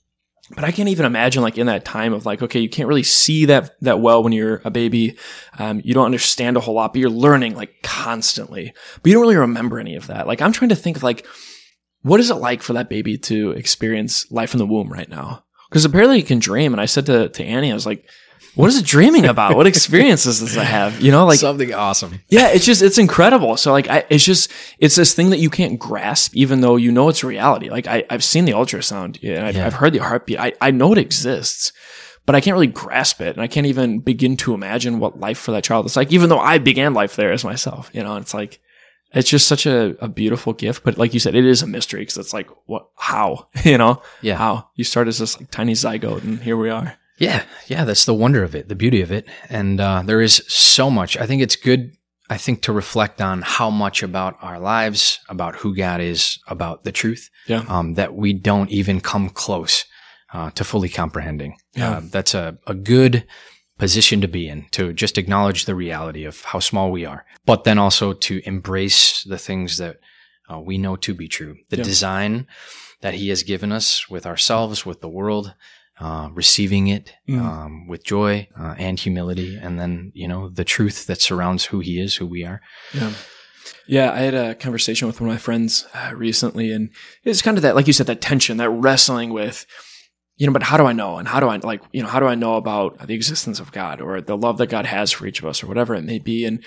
But 0.51 0.65
I 0.65 0.73
can't 0.73 0.91
even 0.91 1.07
imagine 1.07 1.43
like 1.43 1.57
in 1.57 1.67
that 1.67 1.85
time 1.85 2.13
of 2.13 2.27
like, 2.27 2.43
okay, 2.43 2.61
you 2.61 2.69
can't 2.69 2.89
really 2.89 3.03
see 3.03 3.47
that, 3.47 3.81
that 3.81 4.01
well 4.01 4.23
when 4.23 4.33
you're 4.33 4.61
a 4.65 4.71
baby. 4.71 5.17
Um, 5.59 5.81
you 5.85 5.95
don't 5.95 6.05
understand 6.05 6.57
a 6.57 6.61
whole 6.61 6.75
lot, 6.75 6.93
but 6.93 7.01
you're 7.01 7.11
learning 7.11 7.55
like 7.55 7.83
constantly, 7.83 8.75
but 9.03 9.09
you 9.09 9.15
don't 9.15 9.23
really 9.23 9.37
remember 9.37 9.79
any 9.79 9.97
of 9.97 10.07
that. 10.09 10.27
Like 10.27 10.43
I'm 10.43 10.53
trying 10.53 10.69
to 10.69 10.77
think 10.77 11.03
like, 11.03 11.27
what 12.03 12.21
is 12.21 12.31
it 12.31 12.35
like 12.35 12.63
for 12.63 12.75
that 12.75 12.91
baby 12.91 13.17
to 13.17 13.53
experience 13.53 14.31
life 14.31 14.53
in 14.53 14.59
the 14.59 14.67
womb 14.67 14.93
right 14.93 15.09
now? 15.09 15.45
Because 15.71 15.87
apparently 15.87 16.19
you 16.19 16.25
can 16.25 16.39
dream. 16.39 16.75
And 16.75 16.81
I 16.81 16.87
said 16.87 17.07
to, 17.07 17.31
to 17.31 17.45
Annie, 17.45 17.71
I 17.71 17.75
was 17.75 17.87
like, 17.87 18.07
what 18.55 18.69
is 18.69 18.79
it 18.79 18.85
dreaming 18.87 19.25
about? 19.27 19.57
What 19.57 19.67
experiences 19.75 20.41
does 20.41 20.57
it 20.57 20.63
have? 20.65 21.01
You 21.01 21.11
know, 21.11 21.27
like 21.27 21.39
something 21.41 21.73
awesome. 21.75 22.21
Yeah, 22.29 22.49
it's 22.49 22.65
just 22.65 22.83
it's 22.83 22.99
incredible. 22.99 23.57
So 23.57 23.73
like, 23.73 23.89
I, 23.89 24.05
it's 24.11 24.25
just 24.25 24.51
it's 24.79 24.97
this 24.97 25.15
thing 25.15 25.31
that 25.31 25.39
you 25.39 25.51
can't 25.51 25.79
grasp, 25.79 26.35
even 26.37 26.61
though 26.61 26.77
you 26.77 26.93
know 26.93 27.09
it's 27.09 27.25
reality. 27.25 27.69
Like 27.71 27.87
I, 27.87 28.05
I've 28.11 28.25
seen 28.25 28.45
the 28.45 28.53
ultrasound, 28.53 29.19
yeah, 29.23 29.47
I've, 29.47 29.57
Yeah. 29.57 29.67
I've 29.67 29.75
heard 29.75 29.93
the 29.93 29.99
heartbeat. 29.99 30.39
I, 30.39 30.53
I 30.61 30.71
know 30.71 30.93
it 30.93 30.99
exists, 30.99 31.73
but 32.27 32.35
I 32.35 32.41
can't 32.41 32.55
really 32.55 32.67
grasp 32.69 33.21
it, 33.21 33.35
and 33.35 33.43
I 33.43 33.47
can't 33.47 33.67
even 33.67 33.99
begin 34.01 34.37
to 34.39 34.55
imagine 34.55 34.99
what 34.99 35.19
life 35.21 35.39
for 35.39 35.51
that 35.53 35.65
child 35.65 35.87
is 35.87 35.97
like. 35.97 36.13
Even 36.13 36.29
though 36.29 36.39
I 36.39 36.59
began 36.59 36.95
life 36.95 37.17
there 37.17 37.33
as 37.33 37.45
myself, 37.45 37.91
you 37.93 38.03
know, 38.03 38.17
it's 38.17 38.35
like 38.35 38.61
it's 39.13 39.31
just 39.31 39.47
such 39.47 39.65
a, 39.67 39.97
a 40.03 40.09
beautiful 40.09 40.53
gift. 40.53 40.83
But 40.85 40.97
like 40.99 41.13
you 41.15 41.21
said, 41.21 41.35
it 41.35 41.45
is 41.45 41.63
a 41.63 41.67
mystery 41.67 42.01
because 42.03 42.17
it's 42.19 42.33
like 42.33 42.49
what, 42.67 42.89
how, 42.97 43.49
you 43.65 43.79
know, 43.79 44.03
Yeah. 44.23 44.37
how 44.37 44.69
you 44.75 44.85
start 44.85 45.07
as 45.09 45.19
this 45.19 45.39
like 45.39 45.51
tiny 45.51 45.73
zygote, 45.73 46.23
and 46.25 46.41
here 46.41 46.57
we 46.57 46.71
are. 46.71 46.97
Yeah, 47.19 47.45
yeah, 47.69 47.85
that's 47.85 48.05
the 48.05 48.15
wonder 48.15 48.43
of 48.43 48.55
it, 48.55 48.69
the 48.69 48.75
beauty 48.75 49.01
of 49.01 49.13
it. 49.13 49.27
And 49.49 49.81
uh, 49.81 50.03
there 50.05 50.21
is 50.21 50.43
so 50.49 50.91
much. 50.91 51.17
I 51.17 51.27
think 51.27 51.43
it's 51.43 51.57
good, 51.57 51.93
I 52.29 52.37
think, 52.37 52.63
to 52.63 52.73
reflect 52.73 53.21
on 53.21 53.43
how 53.43 53.71
much 53.71 54.03
about 54.03 54.37
our 54.43 54.59
lives, 54.59 55.21
about 55.29 55.57
who 55.57 55.77
God 55.77 56.01
is, 56.01 56.39
about 56.49 56.85
the 56.85 56.93
truth, 56.93 57.31
Yeah. 57.47 57.65
um, 57.69 57.95
that 57.95 58.15
we 58.15 58.33
don't 58.33 58.71
even 58.71 59.01
come 59.01 59.29
close 59.31 59.85
uh, 60.33 60.51
to 60.53 60.65
fully 60.65 60.89
comprehending. 60.89 61.57
Yeah. 61.77 61.91
Uh, 61.99 62.01
that's 62.11 62.35
a, 62.35 62.59
a 62.67 62.75
good 62.75 63.25
position 63.79 64.21
to 64.21 64.29
be 64.29 64.49
in, 64.49 64.67
to 64.73 64.93
just 64.93 65.17
acknowledge 65.19 65.65
the 65.65 65.75
reality 65.75 66.25
of 66.25 66.43
how 66.43 66.59
small 66.59 66.91
we 66.91 67.05
are, 67.05 67.25
but 67.47 67.65
then 67.65 67.79
also 67.79 68.13
to 68.13 68.41
embrace 68.45 69.23
the 69.25 69.39
things 69.39 69.79
that 69.79 69.97
uh, 70.53 70.59
we 70.61 70.79
know 70.79 70.97
to 70.97 71.15
be 71.15 71.29
true, 71.29 71.57
the 71.71 71.77
Yeah. 71.77 71.83
design 71.85 72.47
that 73.03 73.15
He 73.15 73.29
has 73.29 73.43
given 73.45 73.71
us 73.73 74.09
with 74.09 74.27
ourselves, 74.27 74.85
with 74.87 75.01
the 75.01 75.09
world, 75.09 75.55
uh, 76.01 76.29
receiving 76.33 76.89
it 76.89 77.13
Mm. 77.29 77.41
um, 77.41 77.87
with 77.89 78.05
joy 78.05 78.49
uh, 78.59 78.75
and 78.79 78.99
humility, 78.99 79.57
and 79.61 79.79
then 79.79 80.11
you 80.15 80.27
know 80.29 80.49
the 80.49 80.65
truth 80.65 81.07
that 81.07 81.21
surrounds 81.21 81.67
who 81.67 81.81
He 81.81 82.01
is, 82.01 82.17
who 82.17 82.27
we 82.27 82.45
are. 82.45 82.61
Yeah. 82.93 83.13
Yeah, 83.87 84.13
I 84.13 84.19
had 84.21 84.35
a 84.35 84.55
conversation 84.55 85.07
with 85.09 85.21
one 85.21 85.29
of 85.31 85.35
my 85.35 85.39
friends 85.39 85.87
uh, 85.95 86.13
recently, 86.15 86.71
and 86.73 86.91
it's 87.23 87.43
kind 87.43 87.57
of 87.59 87.63
that, 87.63 87.75
like 87.75 87.87
you 87.87 87.93
said, 87.93 88.07
that 88.07 88.21
tension, 88.23 88.57
that 88.57 88.71
wrestling 88.71 89.31
with, 89.31 89.67
you 90.37 90.47
know, 90.47 90.53
but 90.53 90.63
how 90.65 90.77
do 90.79 90.85
I 90.87 90.93
know? 90.93 91.17
And 91.19 91.29
how 91.29 91.39
do 91.41 91.49
I, 91.49 91.57
like, 91.57 91.83
you 91.93 92.03
know, 92.03 92.09
how 92.09 92.19
do 92.21 92.27
I 92.27 92.35
know 92.35 92.55
about 92.57 93.07
the 93.07 93.15
existence 93.15 93.61
of 93.61 93.73
God 93.73 94.01
or 94.01 94.21
the 94.21 94.37
love 94.37 94.57
that 94.59 94.69
God 94.71 94.87
has 94.87 95.13
for 95.13 95.27
each 95.27 95.39
of 95.39 95.45
us 95.47 95.63
or 95.63 95.67
whatever 95.67 95.95
it 95.95 96.03
may 96.03 96.19
be? 96.19 96.45
And 96.47 96.65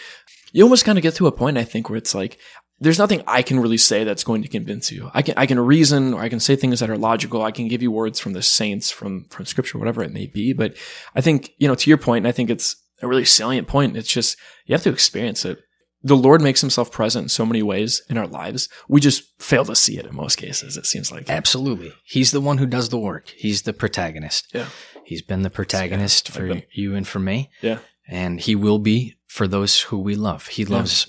you 0.52 0.64
almost 0.64 0.86
kind 0.86 0.98
of 0.98 1.02
get 1.02 1.16
to 1.16 1.28
a 1.28 1.32
point, 1.32 1.58
I 1.58 1.64
think, 1.64 1.90
where 1.90 1.98
it's 1.98 2.16
like, 2.16 2.38
there's 2.80 3.00
nothing 3.00 3.24
I 3.26 3.42
can 3.42 3.60
really 3.60 3.78
say 3.78 4.04
that's 4.04 4.24
going 4.24 4.44
to 4.44 4.48
convince 4.48 4.92
you. 4.92 5.10
I 5.14 5.24
can, 5.24 5.34
I 5.36 5.48
can 5.48 5.60
reason 5.60 6.14
or 6.14 6.22
I 6.22 6.30
can 6.30 6.40
say 6.40 6.56
things 6.56 6.80
that 6.80 6.90
are 6.90 6.98
logical. 6.98 7.42
I 7.42 7.52
can 7.52 7.68
give 7.68 7.82
you 7.82 7.92
words 7.92 8.20
from 8.20 8.34
the 8.34 8.44
saints, 8.44 8.92
from, 8.92 9.26
from 9.30 9.46
scripture, 9.46 9.80
whatever 9.80 10.04
it 10.04 10.14
may 10.14 10.28
be. 10.28 10.54
But 10.54 10.76
I 11.16 11.22
think, 11.22 11.52
you 11.58 11.68
know, 11.68 11.76
to 11.76 11.90
your 11.90 11.98
point, 11.98 12.24
and 12.24 12.28
I 12.28 12.32
think 12.32 12.50
it's 12.50 12.76
a 13.02 13.08
really 13.08 13.26
salient 13.26 13.68
point. 13.68 13.98
It's 13.98 14.12
just, 14.12 14.38
you 14.66 14.74
have 14.74 14.84
to 14.84 14.92
experience 14.92 15.44
it 15.44 15.60
the 16.04 16.16
Lord 16.16 16.42
makes 16.42 16.62
himself 16.62 16.92
present 16.92 17.26
in 17.26 17.30
so 17.30 17.46
many 17.46 17.64
ways 17.64 18.02
in 18.10 18.18
our 18.18 18.28
lives. 18.28 18.70
We 18.88 19.02
just 19.02 19.24
fail 19.42 19.66
to 19.66 19.76
see 19.76 19.98
it 19.98 20.06
in 20.06 20.16
most 20.16 20.38
cases, 20.38 20.78
it 20.78 20.86
seems 20.86 21.12
like. 21.12 21.30
Absolutely, 21.30 21.94
He's 22.06 22.32
the 22.32 22.42
one 22.42 22.58
who 22.58 22.66
does 22.66 22.90
the 22.90 23.00
work. 23.00 23.34
He's 23.36 23.64
the 23.64 23.74
protagonist. 23.74 24.48
Yeah. 24.54 24.68
He's 25.04 25.22
been 25.22 25.42
the 25.42 25.50
protagonist 25.50 26.30
like 26.30 26.38
for 26.38 26.62
you 26.72 26.96
and 26.96 27.08
for 27.08 27.20
me. 27.20 27.50
Yeah. 27.62 27.80
and 28.08 28.40
he 28.40 28.56
will 28.56 28.80
be 28.80 29.17
for 29.28 29.48
those 29.48 29.82
who 29.82 29.98
we 30.00 30.16
love. 30.16 30.48
He 30.48 30.66
loves 30.66 31.08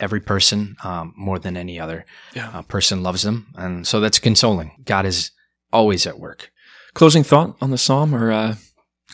every 0.00 0.20
person 0.20 0.76
um, 0.84 1.12
more 1.16 1.38
than 1.38 1.56
any 1.56 1.78
other 1.80 2.04
Yeah. 2.34 2.50
uh, 2.54 2.62
person 2.62 3.02
loves 3.02 3.22
them, 3.22 3.46
and 3.56 3.86
so 3.86 4.00
that's 4.00 4.18
consoling. 4.18 4.82
God 4.84 5.06
is 5.06 5.30
always 5.72 6.06
at 6.06 6.18
work. 6.18 6.50
Closing 6.94 7.22
thought 7.24 7.56
on 7.60 7.70
the 7.70 7.78
psalm 7.78 8.14
or 8.14 8.32
uh, 8.32 8.54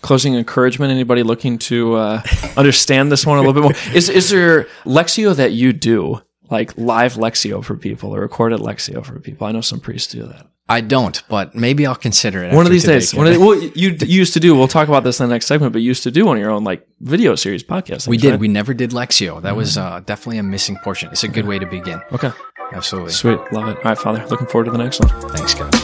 closing 0.00 0.34
encouragement? 0.34 0.90
Anybody 0.92 1.22
looking 1.22 1.58
to 1.58 1.94
uh, 1.94 2.22
understand 2.56 3.10
this 3.10 3.26
one 3.26 3.38
a 3.38 3.40
little 3.42 3.54
bit 3.54 3.62
more? 3.62 3.94
Is, 3.94 4.08
is 4.08 4.30
there 4.30 4.64
Lectio 4.84 5.34
that 5.36 5.52
you 5.52 5.72
do, 5.72 6.20
like 6.50 6.76
live 6.78 7.14
Lectio 7.14 7.62
for 7.64 7.76
people 7.76 8.14
or 8.14 8.20
recorded 8.20 8.60
Lectio 8.60 9.04
for 9.04 9.18
people? 9.20 9.46
I 9.46 9.52
know 9.52 9.60
some 9.62 9.80
priests 9.80 10.12
do 10.12 10.22
that. 10.24 10.46
I 10.68 10.80
don't, 10.80 11.22
but 11.28 11.54
maybe 11.54 11.86
I'll 11.86 11.94
consider 11.94 12.42
it. 12.42 12.54
One 12.54 12.64
of 12.64 12.72
these 12.72 12.84
days. 12.84 13.14
One 13.14 13.26
of 13.26 13.34
the, 13.34 13.40
well, 13.40 13.54
you, 13.54 13.90
you 14.00 14.18
used 14.18 14.32
to 14.32 14.40
do, 14.40 14.54
we'll 14.54 14.66
talk 14.68 14.88
about 14.88 15.04
this 15.04 15.20
in 15.20 15.28
the 15.28 15.34
next 15.34 15.46
segment, 15.46 15.72
but 15.74 15.82
you 15.82 15.88
used 15.88 16.04
to 16.04 16.10
do 16.10 16.24
one 16.24 16.38
of 16.38 16.40
your 16.40 16.50
own 16.50 16.64
like 16.64 16.86
video 17.00 17.34
series 17.34 17.62
podcast. 17.62 18.08
we 18.08 18.16
did. 18.16 18.30
right? 18.30 18.40
We 18.40 18.48
never 18.48 18.72
did 18.72 18.90
Lectio. 18.90 19.42
That 19.42 19.56
was 19.56 19.76
uh, 19.76 20.00
definitely 20.06 20.38
a 20.38 20.42
missing 20.42 20.76
portion. 20.82 21.10
It's 21.12 21.22
a 21.24 21.28
good 21.28 21.46
way 21.46 21.58
to 21.58 21.66
begin. 21.66 22.00
okay. 22.12 22.32
Absolutely. 22.72 23.12
Sweet. 23.12 23.38
Love 23.52 23.68
it. 23.68 23.76
All 23.76 23.82
right, 23.84 23.98
Father. 23.98 24.26
Looking 24.28 24.46
forward 24.46 24.64
to 24.64 24.70
the 24.70 24.78
next 24.78 24.98
one. 25.00 25.10
Thanks, 25.30 25.54
God. 25.54 25.83